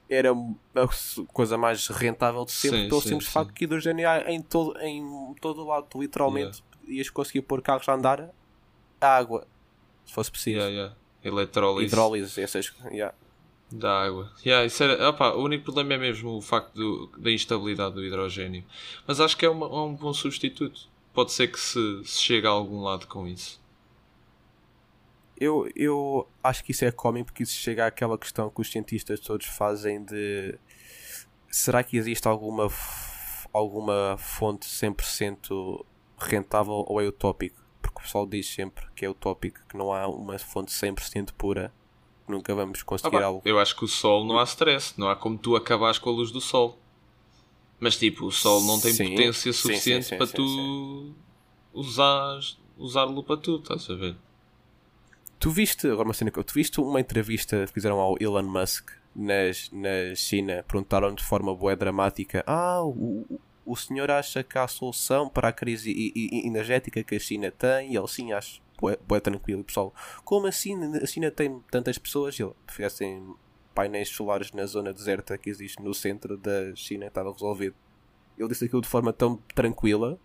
era 0.08 0.32
a 0.32 1.26
coisa 1.32 1.58
mais 1.58 1.86
rentável 1.88 2.44
de 2.44 2.52
sempre, 2.52 2.82
Sim, 2.82 2.88
pelo 2.88 3.00
sim, 3.02 3.08
simples 3.10 3.26
sim. 3.26 3.32
facto 3.32 3.52
que 3.52 3.64
hidrogênio 3.64 4.08
em 4.26 4.40
todo, 4.42 4.78
em 4.80 5.34
todo 5.40 5.64
lado, 5.66 5.86
literalmente 6.00 6.62
ias 6.86 7.10
conseguir 7.10 7.42
pôr 7.42 7.60
carros 7.60 7.88
a 7.88 7.94
andar 7.94 8.30
a 9.00 9.16
água, 9.16 9.46
se 10.06 10.12
fosse 10.12 10.30
preciso. 10.30 10.56
yeah, 10.58 10.72
yeah. 10.74 10.96
elettrólise 11.22 11.86
Hidrólise, 11.86 12.40
essas. 12.40 12.72
Yeah. 12.90 13.14
da 13.70 14.04
água. 14.04 14.32
Yeah, 14.44 14.64
isso 14.64 14.82
era, 14.82 15.10
opa, 15.10 15.34
o 15.34 15.42
único 15.44 15.64
problema 15.64 15.92
é 15.94 15.98
mesmo 15.98 16.30
o 16.36 16.40
facto 16.40 16.72
do- 16.74 17.10
da 17.18 17.30
instabilidade 17.30 17.94
do 17.94 18.02
hidrogênio. 18.04 18.64
Mas 19.06 19.20
acho 19.20 19.36
que 19.36 19.44
é, 19.44 19.50
uma- 19.50 19.66
é 19.66 19.80
um 19.80 19.94
bom 19.94 20.14
substituto. 20.14 20.88
Pode 21.12 21.32
ser 21.32 21.48
que 21.48 21.60
se, 21.60 22.02
se 22.04 22.22
chegue 22.22 22.46
a 22.46 22.50
algum 22.50 22.80
lado 22.80 23.06
com 23.06 23.26
isso. 23.28 23.57
Eu, 25.40 25.70
eu 25.77 26.29
acho 26.42 26.64
que 26.64 26.72
isso 26.72 26.85
é 26.85 26.90
cómico 26.90 27.27
porque 27.27 27.42
isso 27.44 27.55
chega 27.55 27.87
àquela 27.87 28.18
questão 28.18 28.51
que 28.51 28.61
os 28.61 28.70
cientistas 28.70 29.20
todos 29.20 29.46
fazem 29.46 30.05
de 30.05 30.59
será 31.51 31.83
que 31.83 31.96
existe 31.96 32.27
alguma, 32.27 32.68
alguma 33.53 34.16
fonte 34.18 34.66
100% 34.66 35.85
rentável 36.18 36.85
ou 36.87 37.01
é 37.01 37.07
utópico? 37.07 37.62
Porque 37.81 37.98
o 37.98 38.03
pessoal 38.03 38.27
diz 38.27 38.48
sempre 38.48 38.85
que 38.94 39.05
é 39.05 39.11
utópico, 39.11 39.61
que 39.68 39.77
não 39.77 39.92
há 39.92 40.07
uma 40.09 40.38
fonte 40.38 40.72
100% 40.72 41.33
pura, 41.35 41.72
nunca 42.27 42.55
vamos 42.55 42.83
conseguir 42.83 43.16
Opa, 43.16 43.24
algo. 43.24 43.42
eu 43.44 43.59
acho 43.59 43.77
que 43.77 43.85
o 43.85 43.88
sol 43.88 44.24
não 44.24 44.38
há 44.38 44.44
stress, 44.44 44.94
não 44.98 45.09
há 45.09 45.16
como 45.16 45.38
tu 45.38 45.57
acabares 45.57 45.98
com 45.98 46.11
a 46.11 46.12
luz 46.12 46.31
do 46.31 46.40
sol. 46.40 46.79
Mas 47.81 47.96
tipo, 47.96 48.27
o 48.27 48.33
sol 48.33 48.61
não 48.64 48.81
tem 48.81 48.92
Sim, 48.92 49.11
potência 49.11 49.53
suficiente 49.53 50.05
sim, 50.07 50.11
sim, 50.11 50.18
para 50.18 50.27
tu 50.27 51.14
usares, 51.72 52.59
usá-lo 52.77 53.22
para 53.22 53.37
tudo, 53.37 53.62
estás 53.62 53.88
a 53.88 53.94
ver? 53.94 54.16
Tu 55.38 55.51
viste, 55.51 55.87
agora 55.87 56.09
uma 56.09 56.14
cena 56.14 56.31
que 56.31 56.38
eu- 56.38 56.44
tu 56.44 56.55
viste 56.55 56.81
uma 56.81 57.01
entrevista 57.01 57.64
que 57.66 57.72
fizeram 57.72 58.01
ao 58.01 58.16
Elon 58.20 58.42
Musk 58.42 58.90
nas, 59.14 59.70
na 59.72 60.14
China, 60.16 60.64
perguntaram 60.66 61.14
de 61.14 61.22
forma 61.22 61.55
bué 61.55 61.77
dramática: 61.77 62.42
Ah, 62.46 62.83
o, 62.83 63.24
o- 63.64 63.77
senhor 63.77 64.11
acha 64.11 64.42
que 64.42 64.59
há 64.59 64.66
solução 64.66 65.29
para 65.29 65.48
a 65.48 65.53
crise 65.53 66.12
energética 66.44 67.05
que 67.05 67.14
a 67.14 67.20
China 67.20 67.51
tem? 67.53 67.92
E 67.92 67.96
ele 67.96 68.09
sim, 68.09 68.33
acho 68.33 68.61
bué 69.07 69.20
tranquilo. 69.20 69.62
Pessoal, 69.62 69.94
como 70.24 70.46
assim? 70.46 70.74
A 70.96 71.07
China 71.07 71.31
tem 71.31 71.61
tantas 71.70 71.98
pessoas? 71.98 72.38
Ele, 72.38 72.53
fizessem 72.68 73.35
painéis 73.74 74.09
solares 74.09 74.51
na 74.53 74.66
zona 74.66 74.92
deserta 74.92 75.38
que 75.38 75.48
existe 75.51 75.81
no 75.81 75.94
centro 75.94 76.37
da 76.37 76.74
China, 76.74 77.07
estava 77.07 77.31
resolvido. 77.31 77.77
Ele 78.37 78.48
disse 78.48 78.64
aquilo 78.64 78.81
de 78.83 78.88
forma 78.88 79.12
tão 79.12 79.37
tranquila 79.55 80.18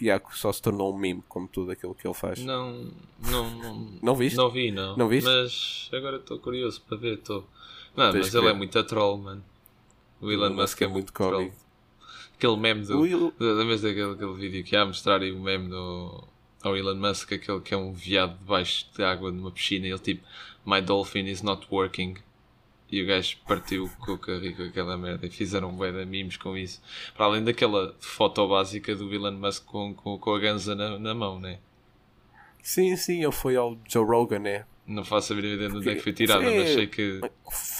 já 0.00 0.20
só 0.32 0.52
se 0.52 0.60
tornou 0.62 0.94
um 0.94 0.98
meme, 0.98 1.22
como 1.28 1.48
tudo 1.48 1.70
aquilo 1.72 1.94
que 1.94 2.06
ele 2.06 2.14
faz. 2.14 2.38
Não, 2.44 2.90
não, 3.30 3.50
não, 3.58 3.92
Não 4.02 4.14
viste? 4.16 4.36
Não 4.36 4.50
vi, 4.50 4.70
não. 4.70 4.96
Não 4.96 5.08
viste? 5.08 5.26
Mas 5.28 5.90
agora 5.92 6.16
estou 6.16 6.38
curioso 6.38 6.80
para 6.82 6.96
ver, 6.96 7.14
estou. 7.18 7.46
Não, 7.96 8.12
Tens 8.12 8.26
mas 8.26 8.34
ele 8.34 8.44
ver. 8.44 8.50
é 8.50 8.54
muito 8.54 8.78
a 8.78 8.84
troll, 8.84 9.18
mano. 9.18 9.44
O 10.20 10.30
Elon 10.30 10.50
Musk 10.50 10.80
é 10.82 10.86
muito 10.86 11.12
troll. 11.12 11.32
cómico. 11.32 11.56
Aquele 12.36 12.56
meme 12.56 12.84
do. 12.84 13.06
Il- 13.06 13.32
Lembras 13.38 13.82
daquele 13.82 14.12
aquele 14.12 14.34
vídeo 14.34 14.64
que 14.64 14.74
ia 14.76 14.84
mostrar 14.84 15.20
aí 15.20 15.32
o 15.32 15.40
meme 15.40 15.68
do, 15.68 16.24
ao 16.62 16.76
Elon 16.76 16.94
Musk, 16.96 17.32
aquele 17.32 17.60
que 17.60 17.74
é 17.74 17.76
um 17.76 17.92
viado 17.92 18.38
debaixo 18.38 18.86
de 18.96 19.02
água 19.02 19.30
numa 19.32 19.50
piscina 19.50 19.86
e 19.86 19.90
ele 19.90 19.98
tipo, 19.98 20.24
My 20.64 20.80
dolphin 20.80 21.26
is 21.26 21.42
not 21.42 21.66
working. 21.70 22.14
E 22.90 23.02
o 23.02 23.06
gajo 23.06 23.36
partiu 23.46 23.84
o 23.84 23.90
coco 24.04 24.30
a 24.30 24.38
rir 24.38 24.56
com 24.56 24.62
aquela 24.62 24.96
merda 24.96 25.26
e 25.26 25.30
fizeram 25.30 25.70
bué 25.76 25.92
de 25.92 26.04
memes 26.06 26.36
com 26.38 26.56
isso. 26.56 26.80
Para 27.14 27.26
além 27.26 27.44
daquela 27.44 27.94
foto 28.00 28.48
básica 28.48 28.94
do 28.96 29.12
Elon 29.12 29.32
Musk 29.32 29.64
com, 29.66 29.92
com, 29.94 30.18
com 30.18 30.34
a 30.34 30.38
ganza 30.38 30.74
na, 30.74 30.98
na 30.98 31.14
mão, 31.14 31.38
né? 31.38 31.58
Sim, 32.62 32.96
sim, 32.96 33.22
ele 33.22 33.32
foi 33.32 33.56
ao 33.56 33.76
Joe 33.88 34.04
Rogan, 34.06 34.38
né? 34.40 34.64
Não 34.86 35.04
faço 35.04 35.34
a 35.34 35.36
mínima 35.36 35.54
ideia 35.54 35.68
de 35.70 35.76
onde 35.76 35.90
é 35.90 35.94
que 35.96 36.00
foi 36.00 36.12
tirada, 36.14 36.44
é- 36.44 36.58
mas 36.60 36.70
sei 36.70 36.86
que 36.86 37.20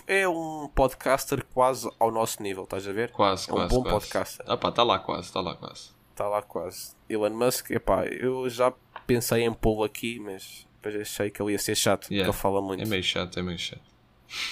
É 0.07 0.29
um 0.29 0.69
podcaster 0.75 1.43
quase 1.55 1.91
ao 1.99 2.11
nosso 2.11 2.43
nível, 2.43 2.65
estás 2.65 2.87
a 2.87 2.93
ver? 2.93 3.11
quase, 3.11 3.49
é 3.49 3.53
um 3.53 3.57
quase. 3.57 3.75
bom 3.75 3.83
quase. 3.83 3.95
podcaster. 3.97 4.45
Ah 4.49 4.57
pá, 4.59 4.69
está 4.69 4.83
lá 4.83 4.99
quase, 4.99 5.23
está 5.29 5.41
lá 5.41 5.55
quase. 5.57 5.91
Está 6.11 6.29
lá 6.29 6.43
quase. 6.43 6.93
Elon 7.09 7.31
Musk, 7.31 7.71
epá, 7.71 8.05
eu 8.07 8.49
já 8.51 8.73
pensei 9.07 9.43
em 9.45 9.53
pô-lo 9.55 9.85
aqui, 9.85 10.19
mas 10.21 10.67
depois 10.83 11.01
achei 11.01 11.31
que 11.31 11.41
ele 11.41 11.53
ia 11.53 11.59
ser 11.59 11.75
chato, 11.77 12.11
Yeah. 12.11 12.31
porque 12.31 12.37
ele 12.37 12.43
fala 12.43 12.61
muito. 12.61 12.83
É 12.83 12.87
meio 12.87 13.03
chato, 13.03 13.39
é 13.39 13.43
meio 13.43 13.59
chato. 13.59 13.81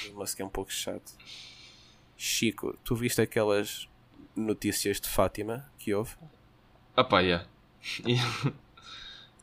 Elon 0.04 0.20
Musk 0.20 0.40
é 0.40 0.44
um 0.44 0.48
pouco 0.48 0.72
chato. 0.72 1.12
Chico, 2.16 2.76
tu 2.82 2.94
viste 2.94 3.20
aquelas 3.20 3.88
notícias 4.34 5.00
de 5.00 5.08
Fátima 5.08 5.70
que 5.78 5.94
houve? 5.94 6.14
Ah 6.96 7.04
pá, 7.04 7.20
yeah. 7.20 7.46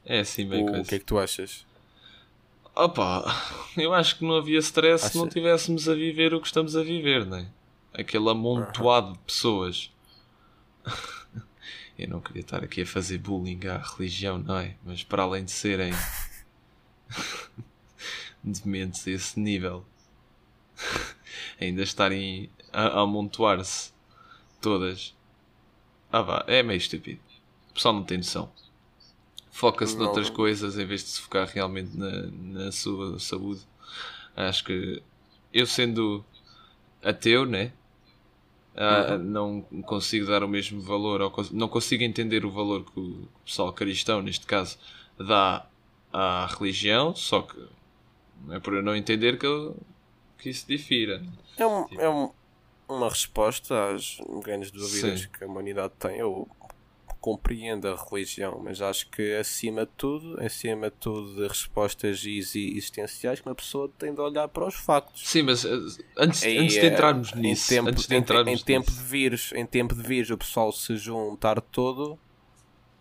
é 0.06 0.20
assim 0.20 0.46
meio 0.46 0.64
O, 0.64 0.68
coisa. 0.68 0.82
o 0.82 0.86
que 0.86 0.96
é 0.96 1.00
que 1.00 1.06
tu 1.06 1.20
achas? 1.20 1.66
Opa, 2.76 3.24
eu 3.78 3.94
acho 3.94 4.18
que 4.18 4.26
não 4.26 4.36
havia 4.36 4.58
stress 4.58 5.10
se 5.10 5.18
não 5.18 5.30
tivéssemos 5.30 5.88
a 5.88 5.94
viver 5.94 6.34
o 6.34 6.42
que 6.42 6.48
estamos 6.48 6.76
a 6.76 6.82
viver, 6.82 7.24
né? 7.26 7.48
Aquele 7.94 8.28
amontoado 8.30 9.14
de 9.14 9.20
pessoas. 9.20 9.92
eu 12.00 12.08
não 12.10 12.20
queria 12.20 12.42
estar 12.42 12.64
aqui 12.64 12.82
a 12.82 12.86
fazer 12.86 13.20
bullying 13.20 13.68
à 13.68 13.78
religião, 13.78 14.40
não 14.40 14.58
é? 14.58 14.76
Mas 14.84 15.04
para 15.04 15.22
além 15.22 15.46
de 15.46 15.52
serem 15.52 15.94
dementes 18.44 19.08
a 19.08 19.12
esse 19.12 19.40
nível, 19.40 19.86
ainda 21.64 21.84
estarem 21.84 22.50
a, 22.72 23.00
a 23.00 23.02
amontoar-se 23.02 23.92
todas. 24.62 25.14
Ah 26.12 26.22
vá, 26.22 26.46
é 26.48 26.64
meio 26.64 26.78
estúpido. 26.78 27.22
O 27.72 27.74
pessoal 27.74 27.96
não 27.96 28.04
tem 28.04 28.18
noção 28.18 28.52
foca-se 29.54 29.98
noutras 29.98 30.30
coisas 30.30 30.78
em 30.78 30.86
vez 30.86 31.04
de 31.04 31.10
se 31.12 31.22
focar 31.22 31.48
realmente 31.48 31.96
na, 31.96 32.64
na 32.66 32.72
sua 32.72 33.20
saúde. 33.20 33.62
Acho 34.36 34.64
que 34.64 35.02
eu 35.54 35.68
sendo 35.68 36.26
ateu, 37.04 37.46
né? 37.46 37.72
Ah, 38.76 39.18
não 39.20 39.62
consigo 39.86 40.26
dar 40.26 40.44
o 40.44 40.48
mesmo 40.48 40.82
valor, 40.82 41.22
ou 41.22 41.32
não 41.52 41.68
consigo 41.68 42.04
entender 42.04 42.44
o 42.44 42.50
valor 42.50 42.84
que 42.84 43.00
o 43.00 43.28
pessoal 43.46 43.72
cristão, 43.72 44.22
neste 44.24 44.48
caso, 44.48 44.80
dá 45.18 45.64
à 46.12 46.48
religião, 46.48 47.16
só 47.16 47.44
que 47.44 47.56
é 48.50 48.60
por 48.60 48.74
eu 48.74 48.82
não 48.82 48.96
entender 48.96 49.38
que, 49.38 49.46
eu- 49.46 49.78
que 50.38 50.50
isso 50.50 50.66
difira. 50.68 51.24
É, 51.58 51.66
um, 51.66 51.86
é 52.00 52.10
um- 52.10 52.32
uma 52.88 53.10
resposta 53.10 53.92
às 53.92 54.18
grandes 54.44 54.70
dúvidas 54.72 55.22
Sim. 55.22 55.28
que 55.38 55.44
a 55.44 55.48
humanidade 55.48 55.94
tem. 56.00 56.18
Eu 56.18 56.48
compreendo 57.20 57.88
a 57.88 57.96
religião, 57.96 58.60
mas 58.62 58.82
acho 58.82 59.10
que 59.10 59.34
acima 59.36 59.86
de 59.86 59.92
tudo, 59.96 60.38
acima 60.44 60.90
de 60.90 60.96
tudo 60.98 61.36
de 61.36 61.48
respostas 61.48 62.26
exi- 62.26 62.74
existenciais, 62.76 63.40
que 63.40 63.48
uma 63.48 63.56
pessoa 63.56 63.90
tem 63.98 64.14
de 64.14 64.20
olhar 64.20 64.50
para 64.50 64.68
os 64.68 64.76
factos. 64.76 65.26
Sim, 65.26 65.44
mas 65.44 65.64
eh, 65.64 65.70
antes, 66.18 66.44
Aí, 66.44 66.58
antes 66.58 66.74
de 66.74 66.80
eh, 66.82 66.88
entrarmos 66.88 67.32
em 67.34 67.40
nisso, 67.40 67.70
tempo, 67.70 67.90
antes 67.90 68.08
de 68.08 68.14
em 68.16 68.18
entrarmos 68.20 68.62
em, 68.62 68.66
tempo 68.66 68.92
nisso, 68.92 69.02
de 69.02 69.08
vírus, 69.10 69.54
em 69.56 69.66
tempo 69.66 69.96
de 69.96 70.02
vírus, 70.04 70.32
o 70.32 70.38
pessoal 70.38 70.72
se 70.74 70.98
juntar 70.98 71.62
todo, 71.62 72.20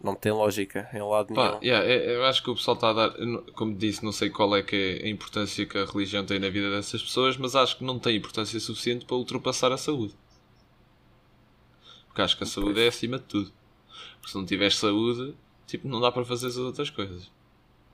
não 0.02 0.14
tem 0.14 0.32
lógica 0.32 0.88
em 0.92 1.00
lado 1.02 1.32
Pá, 1.34 1.48
nenhum. 1.50 1.62
yeah, 1.62 1.86
é- 1.86 2.16
eu 2.16 2.24
acho 2.24 2.42
que 2.42 2.50
o 2.50 2.54
pessoal 2.54 2.74
está 2.74 2.90
a 2.90 2.92
dar, 2.92 3.14
como 3.54 3.74
disse, 3.74 4.04
não 4.04 4.12
sei 4.12 4.30
qual 4.30 4.54
é 4.56 4.62
que 4.62 5.00
é 5.02 5.06
a 5.06 5.08
importância 5.08 5.64
que 5.64 5.78
a 5.78 5.84
religião 5.84 6.24
tem 6.26 6.38
na 6.38 6.48
vida 6.50 6.70
dessas 6.70 7.02
pessoas, 7.02 7.36
mas 7.36 7.54
acho 7.54 7.78
que 7.78 7.84
não 7.84 7.98
tem 7.98 8.16
importância 8.16 8.58
suficiente 8.58 9.04
para 9.06 9.16
ultrapassar 9.16 9.70
a 9.72 9.76
saúde. 9.78 10.14
Porque 12.08 12.22
acho 12.22 12.36
que 12.36 12.44
a 12.44 12.46
saúde 12.46 12.80
é 12.80 12.88
acima 12.88 13.18
de 13.18 13.24
tudo. 13.24 13.52
Porque 14.16 14.30
se 14.32 14.36
não 14.36 14.44
tiveres 14.44 14.76
saúde, 14.76 15.34
tipo, 15.66 15.88
não 15.88 16.00
dá 16.00 16.12
para 16.12 16.24
fazer 16.24 16.48
as 16.48 16.56
outras 16.56 16.90
coisas. 16.90 17.30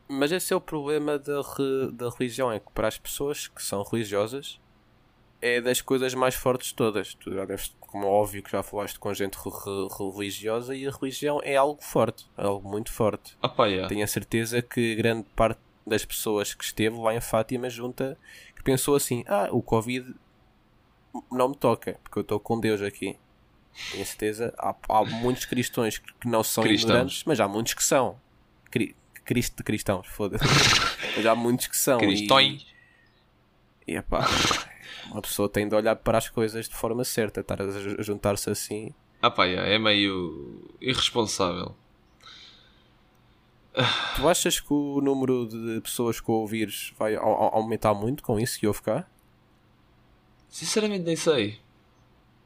Mas 0.09 0.33
esse 0.33 0.53
é 0.53 0.57
o 0.57 0.61
problema 0.61 1.18
da, 1.18 1.40
re- 1.42 1.92
da 1.92 2.09
religião, 2.11 2.51
é 2.51 2.59
que 2.59 2.73
para 2.73 2.88
as 2.88 2.99
pessoas 2.99 3.47
que 3.47 3.62
são 3.62 3.83
religiosas 3.83 4.59
é 5.40 5.61
das 5.61 5.81
coisas 5.81 6.14
mais 6.14 6.35
fortes 6.35 6.68
de 6.68 6.74
todas. 6.74 7.14
Tu 7.14 7.33
já 7.33 7.44
deves, 7.44 7.74
como 7.81 8.05
é 8.05 8.09
óbvio 8.09 8.42
que 8.42 8.51
já 8.51 8.62
falaste 8.62 8.98
com 8.98 9.12
gente 9.14 9.35
re- 9.37 9.51
re- 9.51 10.12
religiosa 10.12 10.74
e 10.74 10.87
a 10.87 10.90
religião 10.90 11.40
é 11.44 11.57
algo 11.57 11.81
forte, 11.83 12.27
é 12.37 12.44
algo 12.44 12.68
muito 12.68 12.92
forte. 12.92 13.37
Pá, 13.57 13.66
yeah. 13.66 13.88
Tenho 13.88 14.05
a 14.05 14.07
certeza 14.09 14.61
que 14.62 14.94
grande 14.96 15.27
parte 15.37 15.61
das 15.87 16.05
pessoas 16.05 16.53
que 16.55 16.64
esteve 16.64 16.96
lá 16.98 17.14
em 17.14 17.20
Fátima 17.20 17.70
junta 17.70 18.18
que 18.57 18.62
pensou 18.62 18.94
assim: 18.96 19.24
ah, 19.27 19.48
o 19.53 19.62
Covid 19.62 20.14
não 21.31 21.48
me 21.51 21.57
toca, 21.57 21.98
porque 22.03 22.18
eu 22.18 22.22
estou 22.22 22.38
com 22.40 22.59
Deus 22.61 22.83
aqui. 22.83 23.16
Tenho 23.92 24.03
a 24.03 24.07
certeza, 24.07 24.55
há, 24.59 24.74
há 24.88 25.05
muitos 25.05 25.44
cristãos 25.44 25.98
que 25.98 26.27
não 26.29 26.42
são 26.42 26.64
Cristãos. 26.64 26.90
ignorantes, 26.90 27.22
mas 27.24 27.38
há 27.40 27.46
muitos 27.46 27.74
que 27.74 27.85
são. 27.85 28.18
Cri, 28.70 28.94
Cristo, 29.24 29.62
cristãos, 29.62 30.07
foda-se. 30.09 30.44
mas 31.16 31.24
há 31.24 31.35
muitos 31.35 31.68
que 31.68 31.77
são. 31.77 31.98
e- 32.01 32.07
Cristões. 32.07 32.66
E, 33.87 33.94
epá, 33.96 34.27
uma 35.07 35.20
pessoa 35.22 35.48
tem 35.48 35.68
de 35.68 35.74
olhar 35.74 35.96
para 35.96 36.18
as 36.18 36.29
coisas 36.29 36.68
de 36.68 36.74
forma 36.74 37.05
certa, 37.05 37.40
estar 37.40 37.61
a 37.62 37.66
ju- 37.70 37.96
a 37.98 38.03
juntar-se 38.03 38.51
assim. 38.51 38.92
Ah 39.20 39.31
pá, 39.31 39.46
é 39.46 39.79
meio 39.79 40.68
irresponsável. 40.81 41.74
Tu 44.16 44.29
achas 44.29 44.59
que 44.59 44.72
o 44.72 45.01
número 45.01 45.46
de 45.46 45.81
pessoas 45.81 46.20
com 46.20 46.33
o 46.42 46.46
vírus 46.46 46.92
vai 46.98 47.14
au- 47.14 47.24
au- 47.24 47.55
aumentar 47.57 47.94
muito 47.94 48.22
com 48.22 48.38
isso 48.40 48.59
que 48.59 48.66
houve 48.66 48.83
cá? 48.83 49.07
Sinceramente 50.48 51.05
nem 51.05 51.14
sei. 51.16 51.61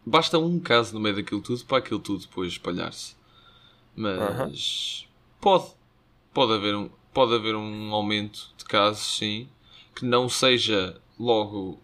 Basta 0.04 0.38
um 0.38 0.58
caso 0.58 0.92
no 0.94 1.00
meio 1.00 1.14
daquilo 1.16 1.40
tudo 1.40 1.64
para 1.64 1.78
aquilo 1.78 2.00
tudo 2.00 2.22
depois 2.26 2.52
espalhar-se. 2.52 3.14
Mas 3.96 5.08
pode. 5.40 5.66
Pode 6.34 6.52
haver, 6.54 6.74
um, 6.74 6.88
pode 7.12 7.34
haver 7.34 7.54
um 7.54 7.92
aumento 7.94 8.54
de 8.56 8.64
casos, 8.64 9.18
sim, 9.18 9.48
que 9.94 10.04
não 10.04 10.28
seja 10.30 10.98
logo. 11.18 11.78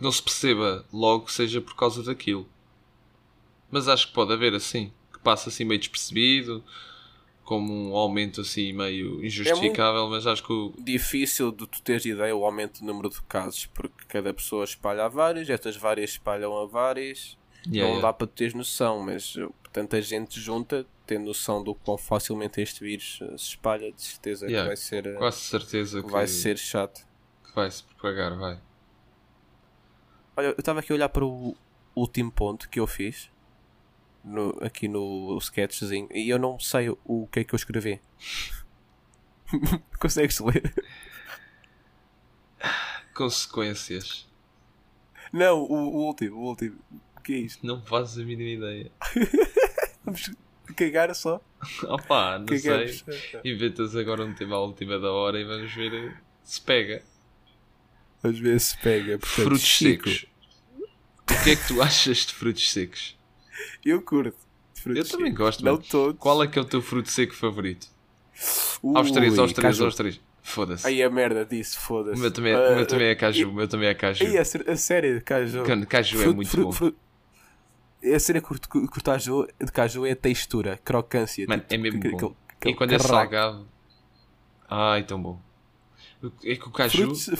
Não 0.00 0.10
se 0.10 0.22
perceba 0.22 0.84
logo 0.92 1.26
que 1.26 1.32
seja 1.32 1.60
por 1.60 1.76
causa 1.76 2.02
daquilo. 2.02 2.48
Mas 3.70 3.86
acho 3.86 4.08
que 4.08 4.14
pode 4.14 4.32
haver 4.32 4.54
assim. 4.54 4.92
Que 5.12 5.18
passa 5.20 5.48
assim 5.48 5.64
meio 5.64 5.78
despercebido, 5.78 6.64
como 7.50 7.90
um 7.90 7.96
aumento 7.96 8.40
assim 8.42 8.72
meio 8.72 9.24
injustificável, 9.24 10.08
mas 10.08 10.24
acho 10.24 10.44
que 10.44 10.52
o, 10.52 10.72
Difícil 10.78 11.50
de 11.50 11.66
tu 11.66 11.82
teres 11.82 12.04
ideia 12.04 12.34
o 12.34 12.44
aumento 12.44 12.78
do 12.78 12.86
número 12.86 13.10
de 13.10 13.20
casos, 13.22 13.66
porque 13.66 14.04
cada 14.06 14.32
pessoa 14.32 14.62
espalha 14.62 15.04
a 15.04 15.08
vários, 15.08 15.50
estas 15.50 15.76
várias 15.76 16.10
espalham 16.10 16.56
a 16.56 16.64
várias. 16.64 17.36
Yeah, 17.66 17.82
não 17.82 17.96
yeah. 17.96 18.02
dá 18.02 18.12
para 18.12 18.28
tu 18.28 18.34
teres 18.34 18.54
noção, 18.54 19.02
mas 19.02 19.34
uh, 19.34 19.52
tanta 19.72 20.00
gente 20.00 20.40
junta, 20.40 20.86
tendo 21.04 21.26
noção 21.26 21.62
do 21.62 21.74
quão 21.74 21.98
facilmente 21.98 22.60
este 22.60 22.84
vírus 22.84 23.20
uh, 23.20 23.36
se 23.36 23.48
espalha, 23.48 23.90
de 23.90 24.00
certeza 24.00 24.46
Yeah, 24.46 24.62
que 24.62 24.68
vai 24.68 24.76
ser, 24.76 25.06
uh, 25.08 25.18
quase 25.18 25.40
certeza 25.40 26.02
que 26.02 26.10
vai 26.10 26.26
ser 26.28 26.56
chato. 26.56 27.04
que 27.44 27.54
vai 27.54 27.68
se 27.68 27.82
propagar, 27.82 28.38
vai. 28.38 28.60
Olha, 30.40 30.46
eu 30.46 30.54
estava 30.58 30.80
aqui 30.80 30.90
a 30.90 30.94
olhar 30.94 31.08
para 31.10 31.22
o 31.22 31.54
último 31.94 32.32
ponto 32.32 32.66
que 32.70 32.80
eu 32.80 32.86
fiz 32.86 33.30
no- 34.24 34.56
aqui 34.62 34.88
no 34.88 35.36
sketchzinho 35.38 36.08
e 36.10 36.30
eu 36.30 36.38
não 36.38 36.58
sei 36.58 36.88
o, 36.88 36.98
o 37.04 37.26
que 37.30 37.40
é 37.40 37.44
que 37.44 37.54
eu 37.54 37.58
escrevi. 37.58 38.00
Consegues 40.00 40.40
ler? 40.40 40.72
Consequências. 43.14 44.26
Não, 45.30 45.60
o, 45.60 45.72
o 45.74 46.06
último, 46.06 46.36
o 46.38 46.48
último. 46.48 46.78
O 47.18 47.20
que 47.20 47.34
é 47.34 47.36
isto? 47.40 47.66
Não 47.66 47.82
fazes 47.84 48.16
a 48.16 48.24
mínima 48.24 48.48
ideia. 48.66 48.90
Vamos 50.02 50.30
cagar 50.74 51.14
só? 51.14 51.38
Opa, 51.84 52.38
não 52.38 52.46
Cagamos. 52.46 53.04
sei. 53.04 53.40
Inventas 53.44 53.94
agora 53.94 54.24
um 54.24 54.32
tema 54.34 54.56
à 54.56 54.60
última 54.60 54.98
da 54.98 55.12
hora 55.12 55.38
e 55.38 55.44
vamos 55.44 55.70
ver 55.74 56.16
se 56.42 56.62
pega. 56.62 57.02
Às 58.22 58.38
vezes 58.38 58.62
se 58.68 58.78
pega. 58.78 59.18
Portanto, 59.18 59.42
frutos 59.44 59.60
Chico, 59.62 60.08
secos. 60.08 60.29
O 61.40 61.44
que 61.44 61.50
é 61.50 61.56
que 61.56 61.66
tu 61.68 61.80
achas 61.82 62.18
de 62.18 62.34
frutos 62.34 62.70
secos? 62.70 63.16
Eu 63.84 64.02
curto. 64.02 64.36
de 64.86 64.98
Eu 64.98 65.04
também 65.08 65.26
secos. 65.32 65.38
gosto, 65.38 65.64
Não 65.64 65.76
todos. 65.78 66.18
Qual 66.20 66.42
é 66.42 66.46
que 66.46 66.58
é 66.58 66.62
o 66.62 66.64
teu 66.64 66.82
fruto 66.82 67.10
seco 67.10 67.34
favorito? 67.34 67.86
Aos 68.94 69.10
três, 69.10 69.34
Ui, 69.34 69.38
aos 69.40 69.52
três, 69.52 69.74
caju. 69.76 69.84
aos 69.84 69.94
três. 69.94 70.20
Foda-se. 70.42 70.86
Aí 70.86 71.02
a 71.02 71.10
merda 71.10 71.44
disso, 71.44 71.78
foda-se. 71.78 72.16
O 72.18 72.20
meu 72.20 72.30
também, 72.30 72.54
Ah, 72.54 72.70
o 72.72 72.76
meu 72.76 72.86
também 72.86 73.08
é 73.08 73.14
caju. 73.14 73.50
O 73.50 73.52
meu 73.54 73.68
também 73.68 73.88
é 73.88 73.94
caju. 73.94 74.24
Aí 74.24 74.38
a, 74.38 74.42
a 74.42 74.76
sério, 74.76 75.22
caju. 75.22 75.62
Caju 75.86 76.16
é 76.18 76.22
Fruto- 76.22 76.36
muito 76.36 76.50
fruto- 76.50 76.66
bom. 76.66 76.72
fruto- 76.72 76.98
A 78.02 78.18
que 78.32 78.40
curto 78.40 79.02
caju- 79.02 79.46
de 79.62 79.72
caju 79.72 80.06
é 80.06 80.12
a 80.12 80.16
textura, 80.16 80.78
crocância. 80.82 81.44
Mano, 81.46 81.60
tipo, 81.62 81.74
é 81.74 81.78
mesmo 81.78 81.98
aquele- 81.98 82.12
bom. 82.12 82.16
aquele- 82.18 82.36
aquele 82.56 82.74
E 82.74 82.76
quando 82.76 82.92
é 82.92 82.98
salgado. 82.98 83.68
Ai, 84.68 85.04
tão 85.04 85.20
bom. 85.22 85.40
É 86.44 86.56
que 86.56 86.66
o 86.68 86.70
caju. 86.70 87.14
Frutos, 87.14 87.30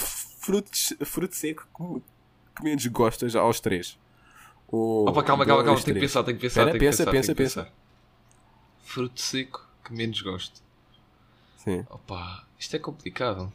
frutos, 0.40 0.92
fruto 1.04 1.34
seco 1.34 2.02
que, 2.60 2.64
que 2.64 2.64
menos 2.70 2.86
gostas 2.86 3.34
aos 3.36 3.60
três. 3.60 3.98
Opa, 4.72 5.22
calma, 5.22 5.44
calma, 5.44 5.64
calma. 5.64 5.80
Tenho 5.80 5.94
que 5.96 6.00
pensar, 6.00 6.22
tenho 6.22 6.36
que 6.36 6.42
pensar. 6.42 6.60
Espera, 6.60 6.78
tenho 6.78 6.80
que 6.80 6.86
pensa, 6.86 7.04
pensar, 7.04 7.10
pensa, 7.10 7.32
que 7.34 7.42
pensa. 7.42 7.62
pensar. 7.64 7.74
Fruto 8.82 9.20
seco 9.20 9.66
que 9.84 9.92
menos 9.92 10.20
gosto. 10.22 10.60
Sim. 11.56 11.84
Opa, 11.90 12.44
isto 12.58 12.76
é 12.76 12.78
complicado. 12.78 13.52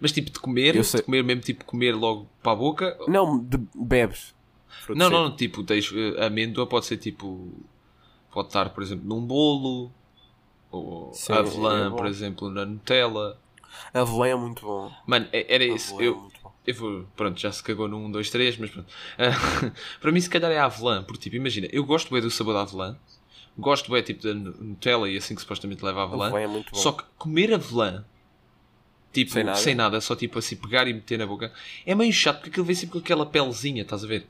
Mas 0.00 0.12
tipo 0.12 0.30
de 0.30 0.38
comer, 0.38 0.76
Eu 0.76 0.82
de 0.82 0.86
sei. 0.86 1.02
comer 1.02 1.24
mesmo 1.24 1.42
tipo 1.42 1.64
comer 1.64 1.92
logo 1.94 2.28
para 2.42 2.52
a 2.52 2.56
boca. 2.56 2.98
Não, 3.08 3.38
de, 3.38 3.58
bebes. 3.74 4.34
Não, 4.88 5.06
seco. 5.06 5.10
não, 5.10 5.36
tipo, 5.36 5.64
tens, 5.64 5.90
eh, 5.92 6.24
amêndoa 6.26 6.66
pode 6.66 6.86
ser 6.86 6.96
tipo. 6.96 7.52
Pode 8.30 8.48
estar, 8.48 8.70
por 8.70 8.82
exemplo, 8.82 9.06
num 9.08 9.20
bolo. 9.24 9.90
Ou 10.70 11.12
Sim, 11.12 11.32
avelã, 11.32 11.88
é 11.88 11.90
por 11.90 12.06
exemplo, 12.06 12.48
na 12.50 12.64
Nutella. 12.64 13.36
Avelã 13.92 14.28
é 14.28 14.34
muito 14.36 14.62
bom. 14.64 14.92
Mano, 15.06 15.28
é- 15.32 15.52
era 15.52 15.64
isso. 15.64 15.94
Avelã 15.94 16.04
é 16.04 16.08
Eu. 16.08 16.32
Eu 16.70 16.74
vou, 16.74 17.06
pronto, 17.16 17.38
já 17.40 17.50
se 17.52 17.62
cagou 17.62 17.86
no 17.88 17.98
1, 18.06 18.10
2, 18.10 18.30
3, 18.30 18.56
mas 18.58 18.70
pronto. 18.70 18.92
Ah, 19.18 19.70
para 20.00 20.12
mim, 20.12 20.20
se 20.20 20.30
calhar 20.30 20.50
é 20.50 20.58
a 20.58 20.64
avelã, 20.66 21.02
porque 21.04 21.22
tipo, 21.22 21.36
imagina, 21.36 21.68
eu 21.72 21.84
gosto 21.84 22.12
bem 22.12 22.22
do 22.22 22.30
sabor 22.30 22.54
da 22.54 22.62
avelã, 22.62 22.96
gosto 23.58 23.90
bem 23.92 24.02
tipo 24.02 24.22
da 24.22 24.34
Nu- 24.34 24.54
Nutella 24.58 25.08
e 25.08 25.16
assim 25.16 25.34
que 25.34 25.40
supostamente 25.40 25.84
leva 25.84 26.00
a 26.00 26.04
avelã, 26.04 26.32
é 26.38 26.46
só 26.72 26.92
que 26.92 27.04
comer 27.18 27.52
avelã, 27.52 28.04
tipo, 29.12 29.30
Sem 29.32 29.44
sem 29.54 29.74
nada? 29.74 29.90
nada. 29.96 30.00
só 30.00 30.14
tipo 30.16 30.38
assim 30.38 30.56
pegar 30.56 30.86
e 30.88 30.92
meter 30.94 31.18
na 31.18 31.26
boca, 31.26 31.52
é 31.84 31.94
meio 31.94 32.12
chato 32.12 32.36
porque 32.38 32.50
aquilo 32.50 32.64
vem 32.66 32.74
sempre 32.76 32.92
com 32.94 32.98
aquela 32.98 33.26
pelezinha, 33.26 33.82
estás 33.82 34.04
a 34.04 34.06
ver? 34.06 34.26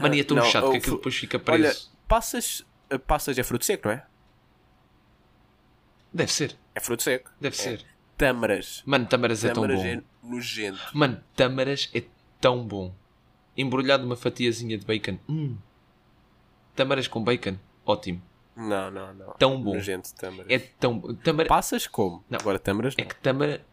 Mano, 0.00 0.14
e 0.14 0.20
é 0.20 0.24
tão 0.24 0.36
Não, 0.36 0.44
chato 0.44 0.70
que 0.70 0.76
aquilo 0.78 0.96
depois 0.96 1.14
fica 1.14 1.38
Olha, 1.46 1.62
preso. 1.62 1.90
passas, 2.08 2.64
eh, 2.90 2.98
passas 2.98 3.38
é 3.38 3.42
fruto 3.42 3.64
seco, 3.64 3.88
não 3.88 3.94
é? 3.94 4.04
Deve 6.12 6.32
ser, 6.32 6.56
É 6.74 6.80
fruto 6.80 7.02
seco. 7.02 7.30
deve 7.40 7.56
É. 7.56 7.62
ser. 7.62 7.84
Tâmaras. 8.18 8.82
Mano, 8.84 9.06
tâmaras 9.06 9.44
é 9.44 9.52
tão 9.52 9.62
Tâmaras 9.62 9.80
bom. 9.82 9.86
é 9.86 10.02
nojento. 10.22 10.80
Mano, 10.92 11.22
tâmaras 11.36 11.88
é 11.94 12.02
tão 12.40 12.66
bom. 12.66 12.92
Embrulhado 13.56 14.02
numa 14.02 14.16
fatiazinha 14.16 14.76
de 14.76 14.84
bacon. 14.84 15.18
Hum. 15.28 15.56
Tâmaras 16.74 17.06
com 17.08 17.22
bacon. 17.22 17.56
Ótimo. 17.86 18.20
Não, 18.56 18.90
não, 18.90 19.14
não. 19.14 19.32
Tão 19.34 19.62
bom. 19.62 19.74
Nojento, 19.74 20.12
tâmaras. 20.16 20.50
É 20.50 20.58
tão. 20.58 21.00
Tâmara... 21.14 21.48
Passas 21.48 21.86
como? 21.86 22.24
Não. 22.28 22.38
Agora 22.40 22.58
tâmaras 22.58 22.94
É 22.98 23.02
não. 23.02 23.08
que 23.08 23.14
tâmara. 23.16 23.64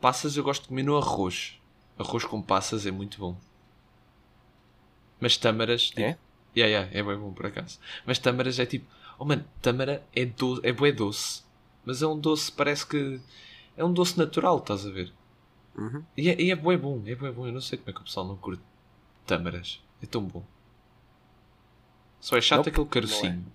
Passas 0.00 0.36
eu 0.36 0.44
gosto 0.44 0.62
de 0.62 0.68
comer 0.68 0.84
no 0.84 0.96
arroz. 0.96 1.60
Arroz 1.98 2.24
com 2.24 2.40
passas 2.40 2.86
é 2.86 2.92
muito 2.92 3.18
bom. 3.18 3.36
Mas 5.20 5.36
tâmaras. 5.36 5.88
Tipo... 5.90 6.00
É? 6.00 6.18
Yeah, 6.56 6.86
yeah, 6.86 6.98
é 6.98 7.02
bem 7.02 7.16
bom 7.18 7.32
por 7.32 7.46
acaso. 7.46 7.78
Mas 8.06 8.18
tâmaras 8.20 8.58
é 8.58 8.66
tipo. 8.66 8.86
Oh 9.18 9.24
mano, 9.24 9.44
tâmara 9.60 10.02
é, 10.14 10.24
do... 10.24 10.60
é 10.64 10.72
bué 10.72 10.92
doce. 10.92 11.42
Mas 11.84 12.02
é 12.02 12.06
um 12.06 12.18
doce, 12.18 12.52
parece 12.52 12.86
que. 12.86 13.20
É 13.80 13.84
um 13.84 13.92
doce 13.94 14.18
natural, 14.18 14.58
estás 14.58 14.84
a 14.86 14.90
ver? 14.90 15.10
Uhum. 15.74 16.04
E 16.14 16.28
é, 16.28 16.38
e 16.38 16.50
é 16.50 16.54
bué 16.56 16.76
bom, 16.76 17.02
é 17.06 17.14
bué 17.14 17.32
bom. 17.32 17.46
Eu 17.46 17.52
não 17.52 17.60
sei 17.62 17.78
como 17.78 17.88
é 17.90 17.92
que 17.94 18.00
o 18.00 18.04
pessoal 18.04 18.26
não 18.26 18.36
curte 18.36 18.62
tâmaras. 19.26 19.80
É 20.02 20.06
tão 20.06 20.22
bom. 20.22 20.44
Só 22.20 22.36
é 22.36 22.42
chato 22.42 22.58
Nope, 22.58 22.68
aquele 22.70 22.86
carocinho. 22.86 23.46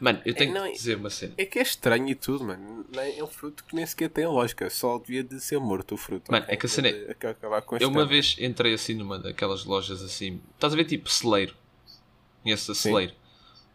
Mano, 0.00 0.20
eu 0.24 0.34
tenho 0.34 0.52
não 0.52 0.62
que 0.64 0.68
é- 0.70 0.72
dizer 0.72 0.96
uma 0.96 1.10
cena. 1.10 1.34
É 1.38 1.44
que 1.46 1.60
é 1.60 1.62
estranho 1.62 2.08
e 2.08 2.14
tudo, 2.16 2.44
mano. 2.44 2.84
Nem- 2.92 3.18
É 3.18 3.22
um 3.22 3.28
fruto 3.28 3.62
que 3.64 3.76
nem 3.76 3.86
sequer 3.86 4.08
tem 4.10 4.26
lógica. 4.26 4.68
Só 4.68 4.98
devia 4.98 5.22
de 5.22 5.40
ser 5.40 5.58
morto 5.60 5.94
o 5.94 5.96
fruto. 5.96 6.32
Mano, 6.32 6.44
é 6.48 6.56
que 6.56 6.66
a 6.66 6.68
cena 6.68 6.88
é- 6.88 7.16
Eu 7.80 7.88
uma 7.90 8.04
vez 8.04 8.34
entrei 8.40 8.74
assim 8.74 8.94
numa 8.94 9.16
daquelas 9.16 9.64
lojas 9.64 10.02
assim. 10.02 10.40
Estás 10.54 10.72
a 10.72 10.76
ver 10.76 10.86
tipo 10.86 11.08
celeiro? 11.08 11.54
Conheces 12.42 12.68
a 12.70 12.74
celeiro? 12.74 13.14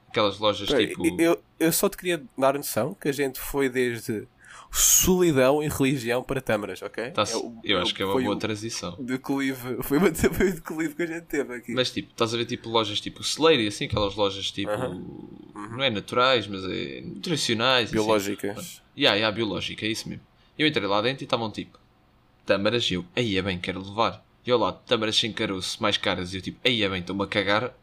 Aquelas 0.10 0.38
lojas 0.38 0.68
Peraí, 0.68 0.88
tipo. 0.90 1.22
eu, 1.22 1.42
eu 1.58 1.72
só 1.72 1.88
te 1.88 1.96
queria 1.96 2.22
dar 2.38 2.56
noção 2.56 2.94
que 2.94 3.08
a 3.08 3.12
gente 3.14 3.40
foi 3.40 3.70
desde 3.70 4.28
solidão 4.72 5.62
e 5.64 5.68
religião 5.68 6.24
para 6.24 6.42
tâmaras, 6.42 6.82
ok? 6.82 7.12
Tá- 7.12 7.24
É 7.30 7.36
o- 7.36 7.60
eu 7.64 7.78
é 7.80 7.82
acho 7.82 7.94
que 7.96 8.02
é 8.02 8.06
uma 8.06 8.22
boa 8.22 8.38
transição. 8.38 8.96
declive, 9.00 9.78
foi, 9.84 9.98
uma, 9.98 10.14
foi 10.14 10.50
o 10.50 10.54
declive 10.54 10.96
que 10.96 11.04
a 11.04 11.06
gente 11.08 11.26
teve 11.26 11.54
aqui. 11.56 11.74
Mas 11.74 11.92
tipo, 11.92 12.10
estás 12.12 12.34
a 12.34 12.38
ver 12.38 12.46
tipo 12.46 12.70
lojas 12.70 13.00
tipo 13.02 13.24
celeiro 13.24 13.62
e 13.64 13.68
assim, 13.68 13.86
aquelas 13.86 14.16
lojas 14.16 14.52
tipo. 14.52 14.72
Aham. 14.72 15.04
Não 15.72 15.84
é 15.84 15.90
naturais, 15.90 16.48
mas 16.48 16.64
é 16.66 17.02
nutricionais. 17.02 17.84
e 17.92 17.96
assim. 17.96 18.06
Biológicas. 18.06 18.82
Ya, 18.98 19.14
ya, 19.16 19.32
biológica, 19.32 19.86
é 19.86 19.90
isso 19.90 20.08
mesmo. 20.10 20.24
Eu 20.58 20.68
entrei 20.68 20.88
lá 20.88 21.02
dentro 21.02 21.24
e 21.24 21.26
estavam 21.26 21.50
tipo 21.52 21.80
tâmaras 22.46 22.90
e 22.90 22.96
eu, 22.96 23.06
aí 23.16 23.38
é 23.38 23.42
bem, 23.42 23.60
quero 23.60 23.82
levar. 23.82 24.26
E 24.46 24.50
eu 24.50 24.58
lá, 24.58 24.72
tâmaras 24.74 25.16
sem 25.16 25.32
caroço, 25.32 25.82
mais 25.82 25.98
caras. 25.98 26.34
E 26.34 26.38
eu 26.38 26.42
tipo, 26.42 26.60
aí 26.68 26.84
é 26.84 26.90
bem, 26.90 27.00
estou-me 27.02 27.24
a 27.24 27.28
cagar. 27.28 27.74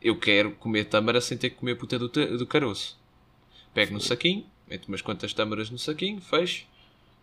Eu 0.00 0.18
quero 0.18 0.52
comer 0.52 0.84
tâmara 0.84 1.20
sem 1.20 1.36
ter 1.38 1.50
que 1.50 1.56
comer 1.56 1.76
puta 1.76 1.98
do, 1.98 2.08
do 2.08 2.46
caroço. 2.46 2.98
Pego 3.72 3.92
no 3.94 4.00
saquinho, 4.00 4.46
meto 4.74 4.88
umas 4.88 5.02
quantas 5.02 5.32
tâmaras 5.32 5.70
no 5.70 5.78
saquinho, 5.78 6.20
fecho, 6.20 6.66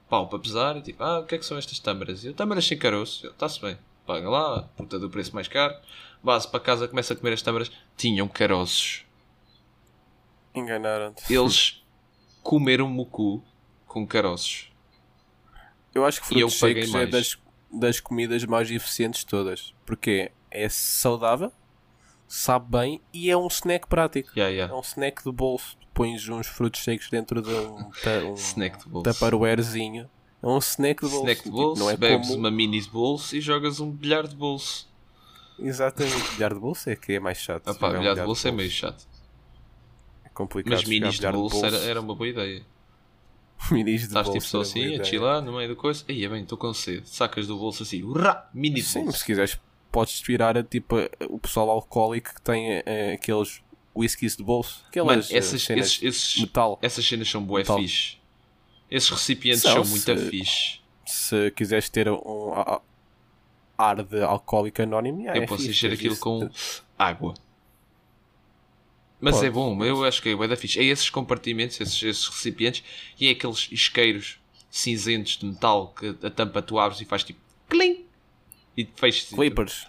pau 0.10 0.28
para 0.28 0.40
pesar 0.40 0.78
e 0.78 0.82
tipo, 0.82 1.04
ah, 1.04 1.20
o 1.20 1.26
que 1.26 1.36
é 1.36 1.38
que 1.38 1.46
são 1.46 1.58
estas 1.58 1.80
tâmaras? 1.80 2.24
E 2.24 2.28
eu, 2.28 2.34
tâmaras 2.34 2.66
sem 2.66 2.78
caroço. 2.78 3.28
Está-se 3.28 3.62
bem, 3.62 3.78
paga 4.06 4.30
lá, 4.30 4.64
puta 4.76 4.98
do 4.98 5.10
preço 5.10 5.36
mais 5.36 5.48
caro. 5.48 5.76
Base 6.24 6.48
para 6.48 6.60
casa, 6.60 6.88
começa 6.88 7.14
a 7.14 7.16
comer 7.16 7.34
as 7.34 7.42
tâmaras. 7.42 7.72
Tinham 7.98 8.28
caroços. 8.28 9.06
Enganaram-te. 10.54 11.34
Eles 11.34 11.84
comeram 12.44 12.88
mucu 12.88 13.44
com 13.88 14.06
caroços. 14.06 14.72
Eu 15.94 16.06
acho 16.06 16.22
que 16.22 16.28
frutos 16.28 16.60
paguei 16.60 16.86
secos 16.86 16.96
é 16.96 17.06
das, 17.06 17.38
das 17.72 18.00
comidas 18.00 18.46
mais 18.46 18.70
eficientes 18.70 19.22
de 19.22 19.28
todas. 19.28 19.74
Porque 19.86 20.32
é 20.50 20.70
saudável, 20.70 21.52
sabe 22.28 22.78
bem 22.78 23.02
e 23.14 23.30
é 23.30 23.36
um 23.36 23.48
snack 23.48 23.88
prático. 23.88 24.32
Ya, 24.38 24.48
ya. 24.50 24.66
É 24.66 24.74
um 24.74 24.82
snack 24.82 25.24
de 25.24 25.32
bolso. 25.32 25.78
Pões 25.94 26.28
uns 26.30 26.48
frutos 26.48 26.84
secos 26.84 27.10
dentro 27.10 27.42
de 27.42 27.50
um, 27.50 27.90
ta- 28.04 28.24
um 28.26 28.34
Snack 28.36 28.80
de 28.84 28.90
bolso. 28.90 29.12
tupperwarezinho. 29.12 30.10
É 30.42 30.48
um 30.48 30.58
snack 30.58 31.04
de 31.06 31.10
bolso. 31.12 31.18
Snack 31.24 31.38
de 31.40 31.44
Tipo, 31.44 31.56
bolso, 31.58 31.82
não 31.84 31.90
é 31.90 31.98
bebes 31.98 32.28
como... 32.28 32.40
uma 32.40 32.50
mini 32.52 32.80
de 32.82 32.90
bolso 32.90 33.36
e 33.36 33.42
jogas 33.42 33.80
um 33.80 33.92
bilhar 33.92 34.28
de 34.28 34.36
bolso. 34.36 34.90
Exatamente. 35.60 36.32
Bilhar 36.34 36.54
de 36.54 36.60
bolso 36.60 36.90
é 36.90 36.96
que 36.96 37.14
é 37.14 37.20
mais 37.20 37.38
chato. 37.38 37.64
Ah 37.68 37.74
pá, 37.74 37.88
Jogar 37.88 37.98
um 37.98 38.02
bilhar 38.02 38.16
de 38.16 38.22
bolso 38.24 38.48
é 38.48 38.52
meio 38.52 38.70
chato. 38.72 39.06
É 40.26 40.30
complicado. 40.30 40.72
Mas 40.74 40.86
minis 40.86 41.14
de 41.16 41.20
bilhar 41.20 41.34
bolso 41.34 41.64
era, 41.66 41.78
era 41.78 42.02
uma 42.02 42.16
boa 42.16 42.28
ideia. 42.28 42.64
Minis 43.70 44.02
de 44.02 44.08
Estás 44.08 44.26
bolso 44.26 44.40
tipo 44.40 44.50
só 44.50 44.62
assim, 44.62 44.96
a 45.00 45.04
chilar 45.04 45.40
no 45.44 45.56
meio 45.56 45.70
da 45.70 45.76
coisa. 45.76 46.04
Aí 46.10 46.26
é 46.26 46.30
bem, 46.30 46.42
estou 46.42 46.58
com 46.58 46.74
sede. 46.74 47.08
Sacas 47.08 47.46
do 47.46 47.56
bolso 47.58 47.84
assim, 47.84 48.02
urrá, 48.02 48.50
mini 48.54 48.76
de 48.76 48.84
Sim, 48.84 49.04
bolso. 49.04 49.20
se 49.20 49.26
quiseres, 49.26 49.60
podes 49.92 50.20
tirar 50.20 50.64
tipo, 50.64 50.96
o 51.30 51.38
pessoal 51.38 51.70
alcoólico 51.70 52.34
que 52.34 52.42
tem 52.42 52.82
eh, 52.84 53.14
aqueles 53.14 53.62
whiskies 53.96 54.36
de 54.36 54.44
bolso. 54.44 54.84
Aquelas 54.88 55.28
Mano, 55.28 55.36
eh, 55.36 55.38
essas, 55.38 55.62
cenas 55.62 55.86
esses, 55.88 56.04
esses, 56.04 56.42
metal. 56.42 56.80
essas 56.82 57.06
cenas 57.06 57.30
são 57.30 57.44
bué 57.44 57.62
Metal. 57.62 57.78
fixe. 57.78 58.18
Esses 58.90 59.10
recipientes 59.10 59.62
São, 59.62 59.84
são, 59.84 59.86
muito 59.86 60.04
se- 60.20 60.30
fixe. 60.30 60.80
Se 61.06 61.52
quiseres 61.52 61.90
ter 61.90 62.10
um 62.10 62.54
ar 63.78 64.04
de 64.04 64.22
alcoólico 64.22 64.82
anónimo, 64.82 65.20
yeah, 65.22 65.40
Eu 65.40 65.44
é 65.44 65.48
posso 65.48 65.64
fixe, 65.64 65.72
encher 65.72 65.90
tens 65.90 66.00
aquilo 66.00 66.18
com 66.18 66.50
água. 66.98 67.34
Mas 69.20 69.36
Podes, 69.36 69.50
é 69.50 69.52
bom, 69.52 69.84
eu 69.86 70.04
acho 70.04 70.22
que 70.22 70.30
é 70.30 70.36
bué 70.36 70.48
da 70.48 70.56
fixe. 70.56 70.80
É 70.80 70.84
esses 70.84 71.10
compartimentos, 71.10 71.80
esses, 71.80 72.02
esses 72.02 72.28
recipientes, 72.28 72.84
e 73.20 73.28
é 73.28 73.32
aqueles 73.32 73.68
isqueiros 73.72 74.40
cinzentos 74.70 75.38
de 75.38 75.46
metal 75.46 75.94
que 75.98 76.16
a 76.26 76.30
tampa 76.30 76.62
tu 76.62 76.80
abres 76.80 77.02
e 77.02 77.06
faz 77.06 77.24
tipo 77.24 77.40
clim 77.70 78.06
e 78.76 78.88
fecha 78.96 79.36
Clippers. 79.36 79.86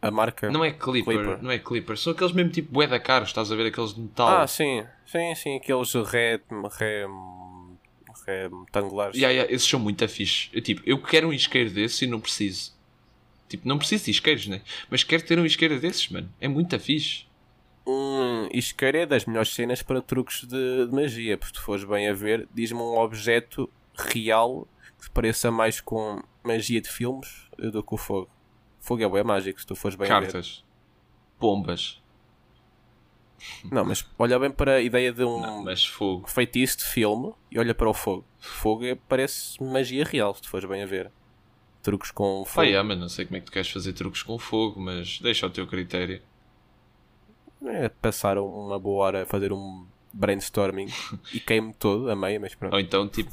A 0.00 0.10
marca. 0.10 0.48
Não 0.50 0.64
é 0.64 0.70
clipper, 0.70 1.16
Clipper. 1.16 1.42
não 1.42 1.50
é 1.50 1.58
clipper, 1.58 1.96
são 1.96 2.12
aqueles 2.12 2.32
mesmo 2.32 2.52
tipo 2.52 2.72
bué 2.72 2.86
da 2.86 3.00
caros, 3.00 3.28
estás 3.30 3.50
a 3.50 3.56
ver 3.56 3.66
aqueles 3.66 3.94
de 3.94 4.00
metal. 4.00 4.28
Ah, 4.28 4.46
sim. 4.46 4.84
Sim, 5.04 5.34
sim. 5.34 5.56
Aqueles 5.56 5.92
ré, 5.94 6.40
ré, 6.78 7.06
retangulares. 8.26 9.16
Ya, 9.20 9.30
ya, 9.30 9.46
esses 9.50 9.66
são 9.68 9.80
muito 9.80 10.06
fixe. 10.08 10.48
Eu, 10.52 10.60
tipo, 10.60 10.82
eu 10.86 11.00
quero 11.02 11.28
um 11.28 11.32
isqueiro 11.32 11.70
desses 11.70 12.02
e 12.02 12.06
não 12.06 12.20
preciso. 12.20 12.72
Tipo, 13.48 13.66
não 13.66 13.78
preciso 13.78 14.04
de 14.04 14.10
isqueiros, 14.10 14.46
né? 14.46 14.60
Mas 14.90 15.02
quero 15.02 15.24
ter 15.24 15.38
um 15.38 15.46
isqueiro 15.46 15.80
desses, 15.80 16.08
mano. 16.08 16.28
É 16.40 16.46
muito 16.46 16.78
fixe. 16.78 17.24
Um 17.86 18.48
isqueiro 18.52 18.98
é 18.98 19.06
das 19.06 19.24
melhores 19.24 19.52
cenas 19.54 19.82
para 19.82 20.02
truques 20.02 20.42
de, 20.44 20.86
de 20.86 20.94
magia. 20.94 21.38
Porque 21.38 21.54
tu 21.54 21.62
fores 21.62 21.84
bem 21.84 22.08
a 22.08 22.12
ver, 22.12 22.46
diz-me 22.54 22.78
um 22.80 22.98
objeto 22.98 23.68
real 23.96 24.68
que 24.98 25.04
se 25.04 25.10
pareça 25.10 25.50
mais 25.50 25.80
com 25.80 26.22
magia 26.44 26.80
de 26.80 26.88
filmes 26.88 27.28
do 27.56 27.82
que 27.82 27.94
o 27.94 27.96
fogo. 27.96 28.28
Fogo 28.88 29.02
é 29.02 29.08
bem 29.10 29.22
mágico, 29.22 29.60
se 29.60 29.66
tu 29.66 29.76
fores 29.76 29.98
bem 29.98 30.10
a 30.10 30.18
ver. 30.18 30.26
Cartas. 30.32 30.64
Bombas. 31.38 32.00
Não, 33.70 33.84
mas 33.84 34.02
olha 34.18 34.38
bem 34.38 34.50
para 34.50 34.76
a 34.76 34.80
ideia 34.80 35.12
de 35.12 35.22
um 35.24 35.42
Não, 35.42 35.76
feitiço 36.26 36.78
de 36.78 36.84
filme 36.84 37.34
e 37.50 37.58
olha 37.58 37.74
para 37.74 37.90
o 37.90 37.92
fogo. 37.92 38.24
Fogo 38.38 38.86
é- 38.86 38.94
parece 38.94 39.62
magia 39.62 40.06
real, 40.06 40.34
se 40.34 40.40
tu 40.40 40.48
fores 40.48 40.66
bem 40.66 40.82
a 40.82 40.86
ver. 40.86 41.12
Truques 41.82 42.10
com 42.10 42.46
fogo. 42.46 42.66
yeah, 42.66 42.82
mas 42.82 42.98
não 42.98 43.10
sei 43.10 43.26
como 43.26 43.36
é 43.36 43.40
que 43.40 43.46
tu 43.46 43.52
queres 43.52 43.68
fazer 43.70 43.92
truques 43.92 44.22
com 44.22 44.38
fogo, 44.38 44.80
mas 44.80 45.20
deixa 45.20 45.44
ao 45.44 45.50
teu 45.50 45.66
critério. 45.66 46.22
É 47.66 47.90
passar 47.90 48.38
uma 48.38 48.78
boa 48.78 49.04
hora 49.04 49.22
a 49.24 49.26
fazer 49.26 49.52
um 49.52 49.86
brainstorming 50.14 50.88
e 51.34 51.38
queime 51.40 51.74
todo 51.74 52.10
a 52.10 52.16
meio, 52.16 52.40
mas 52.40 52.54
pronto. 52.54 52.72
Ou 52.72 52.80
então, 52.80 53.06
tipo, 53.06 53.30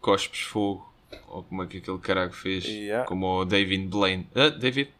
cospes 0.00 0.42
fogo. 0.42 0.91
Ou 1.28 1.42
como 1.42 1.62
é 1.62 1.66
que 1.66 1.78
aquele 1.78 1.98
caraca 1.98 2.32
fez. 2.34 2.64
Yeah. 2.64 3.06
Como 3.06 3.26
o 3.40 3.44
David 3.44 3.86
Blaine. 3.88 4.28
Ah, 4.34 4.48
David? 4.50 4.90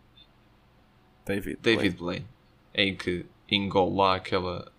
David. 1.27 1.59
David 1.61 1.97
Blaine. 1.97 2.27
Em 2.75 2.97
que 2.97 3.27
engole 3.51 3.95
lá 3.97 4.17
aquela 4.17 4.73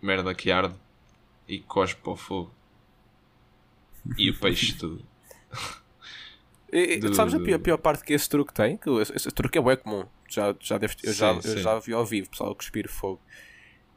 merda 0.00 0.34
que 0.34 0.50
arde 0.50 0.74
e 1.48 1.58
cospe 1.60 2.00
para 2.00 2.12
o 2.12 2.16
fogo. 2.16 2.52
E 4.16 4.30
o 4.30 4.38
peixe 4.38 4.74
tudo. 4.76 5.04
E, 6.74 6.96
do- 6.96 7.14
sabes 7.14 7.34
a 7.34 7.38
pior, 7.38 7.58
do- 7.58 7.78
parte 7.78 8.02
que 8.02 8.14
esse 8.14 8.26
truque 8.26 8.50
tem? 8.54 8.78
Que 8.78 8.88
esse, 9.02 9.14
esse 9.14 9.30
truque 9.30 9.58
é 9.58 9.60
bem 9.60 9.76
comum. 9.76 10.06
Já, 10.26 10.56
já 10.58 10.78
deves, 10.78 10.96
eu, 11.04 11.12
já, 11.12 11.30
Sim, 11.42 11.48
eu 11.50 11.56
sim. 11.58 11.62
já 11.62 11.78
vi 11.78 11.92
ao 11.92 12.06
vivo, 12.06 12.30
pessoal, 12.30 12.54
cuspir 12.54 12.88
fogo. 12.88 13.20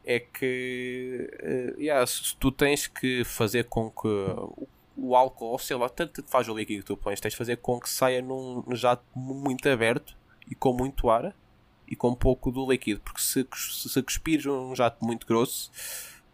É 0.04 0.20
que 0.20 1.30
eh, 1.40 1.74
yeah, 1.80 2.06
se 2.06 2.36
tu 2.36 2.52
tens 2.52 2.86
que 2.86 3.24
fazer 3.24 3.64
com 3.70 3.90
que 3.90 4.06
o, 4.10 4.68
o 4.98 5.16
álcool, 5.16 5.48
ou 5.48 5.60
sei 5.60 5.76
lá, 5.76 5.90
tanto 5.90 6.24
faz 6.28 6.48
o 6.48 6.58
líquido 6.58 6.82
que 6.82 6.88
tu 6.88 6.98
pões, 6.98 7.20
tens 7.20 7.32
de 7.32 7.38
fazer 7.38 7.58
com 7.58 7.80
que 7.80 7.90
saia 7.90 8.22
num, 8.22 8.64
num 8.66 8.76
jato 8.76 9.04
muito 9.16 9.68
aberto 9.68 10.16
e 10.50 10.56
com 10.56 10.74
muito 10.74 11.10
ar 11.10 11.36
e 11.88 11.96
com 11.96 12.16
pouco 12.16 12.52
do 12.52 12.70
líquido. 12.70 13.02
Porque 13.02 13.22
se, 13.22 13.46
se 13.54 14.04
cuspires 14.04 14.46
um 14.46 14.76
jato 14.76 15.04
muito 15.06 15.28
grosso, 15.28 15.72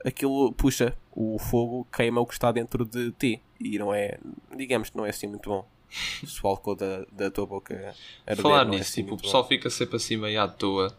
aquilo 0.05 0.51
puxa 0.53 0.95
o 1.11 1.37
fogo, 1.39 1.87
queima 1.91 2.21
o 2.21 2.25
que 2.25 2.33
está 2.33 2.51
dentro 2.51 2.85
de 2.85 3.11
ti. 3.11 3.41
E 3.59 3.77
não 3.77 3.93
é, 3.93 4.17
digamos 4.55 4.89
que 4.89 4.97
não 4.97 5.05
é 5.05 5.09
assim 5.09 5.27
muito 5.27 5.49
bom. 5.49 5.67
Se 5.89 6.39
o 6.43 6.47
álcool 6.47 6.75
da, 6.75 7.05
da 7.11 7.29
tua 7.29 7.45
boca 7.45 7.93
arder, 8.25 8.41
Falar 8.41 8.65
é 8.65 8.69
nisso, 8.69 8.83
assim 8.83 9.03
tipo, 9.03 9.15
o 9.15 9.17
pessoal 9.17 9.43
bom. 9.43 9.49
fica 9.49 9.69
sempre 9.69 9.97
assim 9.97 10.15
meio 10.17 10.41
à 10.41 10.47
toa 10.47 10.95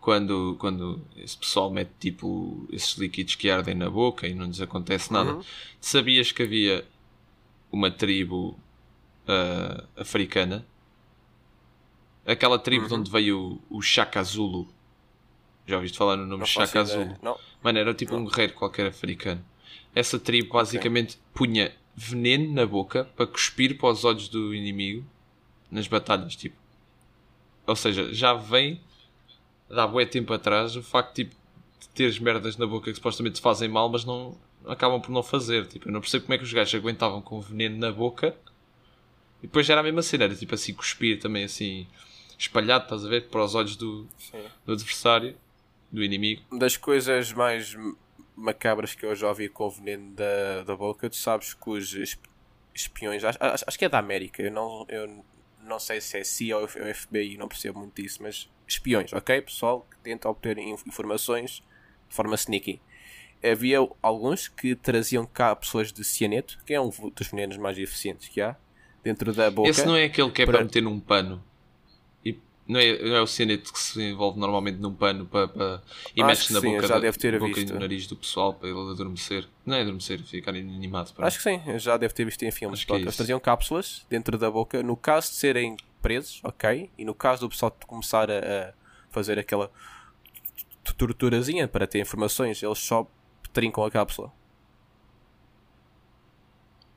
quando, 0.00 0.56
quando 0.58 1.00
esse 1.16 1.38
pessoal 1.38 1.70
mete 1.70 1.92
tipo 2.00 2.66
esses 2.70 2.94
líquidos 2.98 3.36
que 3.36 3.48
ardem 3.48 3.74
na 3.74 3.88
boca 3.88 4.26
e 4.26 4.34
não 4.34 4.46
lhes 4.46 4.60
acontece 4.60 5.12
nada. 5.12 5.34
Uhum. 5.34 5.42
Sabias 5.80 6.32
que 6.32 6.42
havia 6.42 6.84
uma 7.74 7.90
tribo 7.90 8.58
ah, 9.26 9.84
africana? 9.96 10.64
Aquela 12.26 12.58
tribo 12.58 12.86
de 12.86 12.94
Uhum. 12.94 13.00
onde 13.00 13.10
veio 13.10 13.60
o, 13.70 13.78
o 13.78 13.82
Shaka 13.82 14.22
Zulu. 14.22 14.66
Já 15.66 15.76
ouviste 15.76 15.98
falar 15.98 16.16
no 16.16 16.26
nome 16.26 16.40
Não 16.40 16.46
Shaka. 16.46 16.84
Zulu? 16.84 17.16
Não. 17.22 17.38
Mano, 17.62 17.78
era 17.78 17.92
tipo 17.94 18.14
um 18.16 18.24
guerreiro 18.24 18.54
qualquer 18.54 18.86
africano. 18.86 19.44
Essa 19.94 20.18
tribo 20.18 20.52
basicamente 20.52 21.18
punha 21.34 21.74
veneno 21.94 22.52
na 22.52 22.66
boca 22.66 23.04
para 23.16 23.26
cuspir 23.26 23.76
para 23.78 23.88
os 23.90 24.04
olhos 24.04 24.28
do 24.28 24.54
inimigo 24.54 25.04
nas 25.70 25.86
batalhas, 25.86 26.34
tipo. 26.34 26.56
Ou 27.66 27.76
seja, 27.76 28.12
já 28.12 28.34
vem 28.34 28.80
dá 29.68 29.86
bué 29.86 30.04
tempo 30.04 30.32
atrás 30.32 30.76
o 30.76 30.82
facto 30.82 31.14
tipo, 31.14 31.34
de 31.80 31.88
teres 31.88 32.18
merdas 32.18 32.56
na 32.56 32.66
boca 32.66 32.90
que 32.90 32.96
supostamente 32.96 33.36
te 33.36 33.42
fazem 33.42 33.68
mal, 33.68 33.88
mas 33.88 34.04
não 34.04 34.36
acabam 34.66 35.00
por 35.00 35.10
não 35.10 35.22
fazer. 35.22 35.66
Tipo, 35.66 35.88
eu 35.88 35.92
não 35.92 36.00
percebo 36.00 36.24
como 36.24 36.34
é 36.34 36.38
que 36.38 36.44
os 36.44 36.52
gajos 36.52 36.74
aguentavam 36.74 37.20
com 37.22 37.40
veneno 37.40 37.76
na 37.78 37.90
boca 37.92 38.36
e 39.42 39.46
depois 39.46 39.66
já 39.66 39.74
era 39.74 39.80
a 39.80 39.84
mesma 39.84 40.02
cena, 40.02 40.24
era 40.24 40.34
tipo 40.34 40.54
assim, 40.54 40.72
cuspir 40.74 41.18
também 41.20 41.44
assim 41.44 41.86
espalhado, 42.38 42.84
estás 42.84 43.04
a 43.04 43.08
ver, 43.08 43.28
para 43.28 43.44
os 43.44 43.54
olhos 43.54 43.76
do, 43.76 44.06
Sim. 44.18 44.42
do 44.66 44.72
adversário, 44.72 45.36
do 45.90 46.02
inimigo. 46.02 46.42
das 46.58 46.76
coisas 46.76 47.32
mais 47.32 47.76
macabras 48.36 48.94
que 48.94 49.06
eu 49.06 49.14
já 49.14 49.28
ouvi 49.28 49.48
com 49.48 49.66
o 49.66 49.70
veneno 49.70 50.12
da, 50.14 50.62
da 50.64 50.74
boca, 50.76 51.08
tu 51.08 51.16
sabes 51.16 51.54
que 51.54 51.70
os 51.70 51.94
esp- 51.94 52.24
espiões, 52.74 53.22
acho, 53.22 53.38
acho- 53.40 53.78
que 53.78 53.84
é 53.84 53.88
da 53.88 53.98
América, 53.98 54.42
eu 54.42 54.50
não, 54.50 54.84
eu 54.88 55.24
não 55.62 55.78
sei 55.78 56.00
se 56.00 56.18
é 56.18 56.24
CIA 56.24 56.58
ou 56.58 56.66
FBI, 56.66 57.36
não 57.38 57.46
percebo 57.46 57.78
muito 57.78 58.02
disso, 58.02 58.20
mas 58.22 58.50
espiões, 58.66 59.12
ok? 59.12 59.40
Pessoal 59.42 59.86
que 59.90 59.96
tenta 59.98 60.28
obter 60.28 60.58
in- 60.58 60.74
informações 60.86 61.62
de 62.08 62.14
forma 62.16 62.34
sneaky. 62.34 62.80
Havia 63.50 63.78
alguns 64.02 64.48
que 64.48 64.74
traziam 64.74 65.26
cápsulas 65.26 65.92
de 65.92 66.02
cianeto, 66.04 66.58
que 66.64 66.72
é 66.72 66.80
um 66.80 66.88
dos 66.88 67.28
venenos 67.28 67.56
mais 67.56 67.76
eficientes 67.78 68.28
que 68.28 68.40
há, 68.40 68.56
dentro 69.02 69.32
da 69.32 69.50
boca. 69.50 69.68
Esse 69.68 69.84
não 69.84 69.94
é 69.96 70.04
aquele 70.04 70.30
que 70.30 70.42
é 70.42 70.46
para- 70.46 70.58
para 70.58 70.64
meter 70.64 70.82
num 70.82 70.98
pano. 70.98 71.42
E 72.24 72.38
não 72.66 72.80
é, 72.80 73.02
não 73.02 73.16
é 73.16 73.20
o 73.20 73.26
cianeto 73.26 73.70
que 73.72 73.78
se 73.78 74.00
envolve 74.02 74.40
normalmente 74.40 74.78
num 74.78 74.94
pano 74.94 75.26
para, 75.26 75.46
para- 75.48 75.82
e 76.08 76.14
que 76.14 76.22
na 76.22 76.34
sim, 76.60 76.70
boca, 76.72 76.86
já 76.86 76.94
da- 76.94 77.00
deve 77.00 77.18
ter 77.18 77.38
boca 77.38 77.50
e 77.50 77.54
visto. 77.54 77.74
no 77.74 77.80
nariz 77.80 78.06
do 78.06 78.16
pessoal 78.16 78.54
para 78.54 78.68
ele 78.70 78.78
adormecer. 78.90 79.46
Não 79.66 79.76
é 79.76 79.82
adormecer, 79.82 80.22
ficar 80.22 80.54
inanimado. 80.54 81.12
pronto. 81.12 81.26
Acho 81.26 81.36
que 81.36 81.42
sim, 81.42 81.60
já 81.78 81.96
deve 81.98 82.14
ter 82.14 82.24
visto 82.24 82.42
em 82.44 82.50
filmes. 82.50 82.86
É 82.88 82.94
eles 82.94 83.14
traziam 83.16 83.38
cápsulas 83.38 84.06
dentro 84.08 84.38
da 84.38 84.50
boca, 84.50 84.82
no 84.82 84.96
caso 84.96 85.28
de 85.30 85.34
serem 85.36 85.76
presos, 86.00 86.40
ok? 86.42 86.90
E 86.96 87.04
no 87.04 87.14
caso 87.14 87.42
do 87.42 87.48
pessoal 87.50 87.76
começar 87.86 88.30
a, 88.30 88.38
a 88.38 88.72
fazer 89.10 89.38
aquela 89.38 89.70
torturazinha 90.96 91.66
para 91.68 91.86
ter 91.86 92.00
informações, 92.00 92.62
eles 92.62 92.78
só 92.78 93.06
trincam 93.54 93.84
a 93.84 93.90
cápsula. 93.90 94.30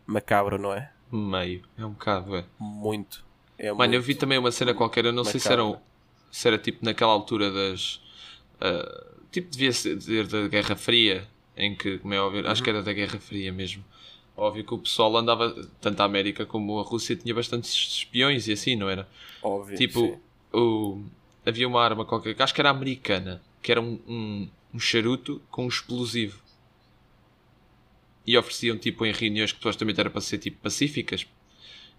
Macabro, 0.06 0.58
não 0.58 0.74
é? 0.74 0.92
Meio, 1.12 1.64
é 1.78 1.86
um 1.86 1.92
bocado, 1.92 2.36
é. 2.36 2.46
Muito. 2.60 3.26
É 3.58 3.72
Mano, 3.72 3.94
eu 3.94 4.00
muito. 4.00 4.06
vi 4.06 4.16
também 4.16 4.38
uma 4.38 4.52
cena 4.52 4.74
qualquer, 4.74 5.06
eu 5.06 5.14
não 5.14 5.24
sei 5.24 5.40
se 5.40 5.52
era, 5.52 5.64
macabro. 5.64 5.82
se 6.32 6.48
era 6.48 6.58
tipo 6.58 6.84
naquela 6.86 7.12
altura 7.12 7.52
das. 7.52 8.02
ah, 8.62 9.06
tipo, 9.32 9.50
devia 9.52 9.72
ser 9.74 10.28
da 10.28 10.48
Guerra 10.48 10.76
Fria, 10.76 11.28
em 11.56 11.76
que, 11.76 11.98
como 12.00 12.14
é 12.14 12.20
óbvio, 12.22 12.48
acho 12.48 12.62
que 12.64 12.70
Uhum. 12.70 12.76
era 12.78 12.84
da 12.84 12.94
Guerra 12.94 13.20
Fria 13.20 13.52
mesmo. 13.52 13.84
Óbvio 14.36 14.64
que 14.64 14.74
o 14.74 14.78
pessoal 14.78 15.16
andava, 15.18 15.54
tanto 15.82 16.00
a 16.02 16.06
América 16.06 16.46
como 16.46 16.80
a 16.80 16.84
Rússia, 16.84 17.16
tinha 17.16 17.34
bastantes 17.34 17.72
espiões 17.74 18.48
e 18.48 18.52
assim, 18.54 18.76
não 18.76 18.88
era? 18.90 19.08
Óbvio. 19.42 19.76
Tipo, 19.76 20.00
sim. 20.00 20.20
o, 20.54 21.04
havia 21.46 21.68
uma 21.68 21.82
arma 21.84 22.06
qualquer, 22.06 22.36
que 22.36 22.44
acho 22.44 22.54
que 22.54 22.62
era 22.62 22.70
americana, 22.70 23.42
que 23.64 23.72
era 23.72 23.82
um, 23.82 24.00
um, 24.08 24.48
um 24.76 24.80
charuto 24.80 25.42
com 25.50 25.66
um 25.66 25.68
explosivo. 25.68 26.40
E 28.28 28.38
ofereciam 28.38 28.78
tipo 28.78 29.06
em 29.06 29.12
reuniões 29.14 29.52
que 29.52 29.58
supostamente 29.58 30.00
era 30.00 30.10
para 30.10 30.22
ser 30.22 30.38
tipo 30.38 30.62
pacíficas. 30.62 31.26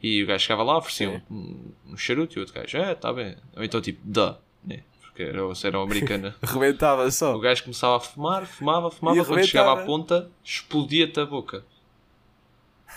E 0.00 0.22
o 0.22 0.26
gajo 0.26 0.44
chegava 0.44 0.62
lá, 0.62 0.76
ofereciam 0.76 1.20
um, 1.30 1.72
um 1.86 1.96
charuto 1.96 2.36
e 2.36 2.38
o 2.38 2.40
outro 2.42 2.54
gajo, 2.54 2.76
é, 2.76 2.94
tá 2.94 3.12
bem. 3.12 3.34
Ou 3.56 3.64
então 3.64 3.80
tipo, 3.80 4.00
duh, 4.04 4.36
né? 4.62 4.82
Porque 5.00 5.22
era, 5.22 5.38
era 5.64 5.78
uma 5.78 5.84
americana. 5.84 6.36
Rebentava 6.44 7.10
só. 7.10 7.34
o 7.34 7.40
gajo 7.40 7.64
começava 7.64 7.96
a 7.96 8.00
fumar, 8.00 8.46
fumava, 8.46 8.90
fumava, 8.90 9.18
E 9.18 9.24
quando 9.24 9.44
chegava 9.44 9.82
à 9.82 9.84
ponta, 9.86 10.30
explodia-te 10.44 11.18
a 11.18 11.26
boca. 11.26 11.64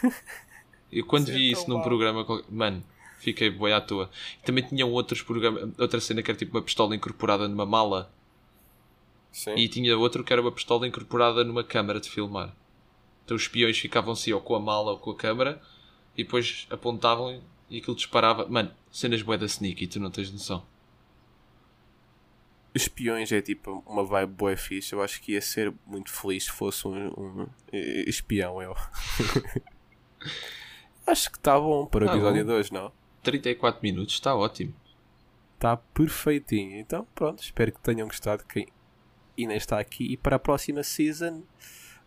Eu 0.92 1.06
quando 1.06 1.30
é 1.30 1.34
vi 1.34 1.52
isso 1.52 1.70
num 1.70 1.76
mau. 1.76 1.84
programa, 1.84 2.26
mano, 2.50 2.84
fiquei 3.18 3.50
boi 3.50 3.72
à 3.72 3.80
toa. 3.80 4.10
E 4.42 4.46
também 4.46 4.64
tinham 4.64 4.92
outros 4.92 5.22
programas, 5.22 5.70
outra 5.80 6.02
cena 6.02 6.22
que 6.22 6.30
era 6.30 6.38
tipo 6.38 6.58
uma 6.58 6.62
pistola 6.62 6.94
incorporada 6.94 7.48
numa 7.48 7.66
mala 7.66 8.12
Sim. 9.32 9.56
e 9.56 9.68
tinha 9.70 9.98
outro 9.98 10.24
que 10.24 10.34
era 10.34 10.42
uma 10.42 10.52
pistola 10.52 10.86
incorporada 10.86 11.44
numa 11.44 11.64
câmara 11.64 12.00
de 12.00 12.10
filmar. 12.10 12.54
Então 13.24 13.36
os 13.36 13.44
espiões 13.44 13.78
ficavam 13.78 14.14
assim 14.14 14.32
ou 14.32 14.42
com 14.42 14.56
a 14.56 14.60
mala 14.60 14.92
ou 14.92 14.98
com 14.98 15.12
a 15.12 15.16
câmara 15.16 15.62
e 16.18 16.24
depois 16.24 16.68
apontavam 16.70 17.42
e 17.70 17.78
aquilo 17.78 17.96
disparava. 17.96 18.48
Mano, 18.48 18.72
cenas 18.92 19.22
bué 19.22 19.38
da 19.38 19.46
sneaky, 19.46 19.88
tu 19.88 20.00
não 20.00 20.12
tens 20.12 20.32
noção. 20.32 20.66
Espiões 22.74 23.32
é 23.32 23.42
tipo 23.42 23.84
uma 23.86 24.04
vibe 24.04 24.34
boa 24.34 24.58
fixe. 24.58 24.94
Eu 24.94 25.02
acho 25.02 25.22
que 25.22 25.34
ia 25.34 25.42
ser 25.42 25.74
muito 25.86 26.10
feliz 26.10 26.46
se 26.46 26.52
fosse 26.52 26.88
um, 26.88 27.08
um, 27.08 27.48
espião, 28.08 28.62
eu. 28.62 28.76
acho 31.06 31.30
que 31.32 31.38
está 31.38 31.60
bom 31.60 31.86
para 31.86 32.06
o 32.06 32.08
Tá 32.08 32.14
episódio 32.14 32.46
bom. 32.46 32.52
2, 32.52 32.72
não? 32.72 32.92
34 33.24 33.82
minutos, 33.84 34.14
está 34.14 34.36
ótimo. 34.36 34.74
Está 35.56 35.78
perfeitinho. 35.78 36.80
Então, 36.80 37.06
pronto, 37.14 37.44
espero 37.44 37.72
que 37.72 37.82
tenham 37.82 38.08
gostado. 38.08 38.46
Quem 38.46 38.68
ainda 39.38 39.56
está 39.56 39.80
aqui. 39.80 40.06
E 40.06 40.18
para 40.18 40.38
a 40.38 40.40
próxima 40.40 40.84
season, 40.84 41.44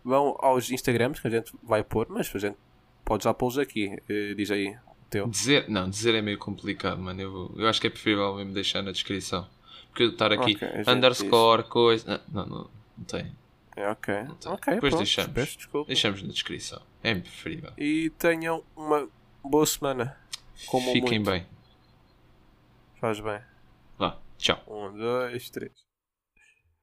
vão 0.05 0.37
aos 0.39 0.69
Instagrams 0.69 1.19
que 1.19 1.27
a 1.27 1.31
gente 1.31 1.51
vai 1.63 1.83
pôr, 1.83 2.05
mas 2.09 2.31
a 2.33 2.39
gente 2.39 2.57
pode 3.03 3.23
já 3.23 3.33
pô-los 3.33 3.57
aqui. 3.57 3.97
Eh, 4.07 4.35
diz 4.35 4.51
aí 4.51 4.69
o 4.69 5.05
teu. 5.09 5.27
Dizer, 5.27 5.67
não, 5.67 5.89
dizer 5.89 6.13
é 6.13 6.21
meio 6.21 6.37
complicado, 6.37 6.99
mano. 7.01 7.19
Eu, 7.19 7.51
eu 7.57 7.67
acho 7.67 7.81
que 7.81 7.87
é 7.87 7.89
preferível 7.89 8.35
mesmo 8.35 8.53
deixar 8.53 8.83
na 8.83 8.91
descrição. 8.91 9.49
Porque 9.89 10.03
eu 10.03 10.09
estar 10.11 10.31
aqui 10.31 10.55
Ok, 10.55 10.67
a 10.67 10.77
gente 10.77 10.89
underscore, 10.91 11.63
coisa. 11.63 12.21
Não, 12.31 12.45
não, 12.45 12.69
não 12.97 13.05
tem. 13.05 13.35
É, 13.75 13.89
ok. 13.89 14.13
Ok, 14.45 14.73
Depois 14.75 14.91
pronto. 14.91 14.97
deixamos. 14.97 15.33
Peço 15.33 15.57
desculpa. 15.57 15.87
Deixamos 15.87 16.21
na 16.21 16.29
descrição. 16.29 16.81
É 17.03 17.15
preferível. 17.15 17.71
E 17.77 18.09
tenham 18.11 18.63
uma 18.75 19.09
boa 19.43 19.65
semana. 19.65 20.17
Como 20.67 20.91
Fiquem 20.93 21.19
muito. 21.19 21.29
bem. 21.31 21.45
Faz 23.01 23.19
bem. 23.19 23.39
Vá, 23.97 24.17
tchau. 24.37 24.61
Um, 24.67 24.97
dois, 24.97 25.49
três. 25.49 25.84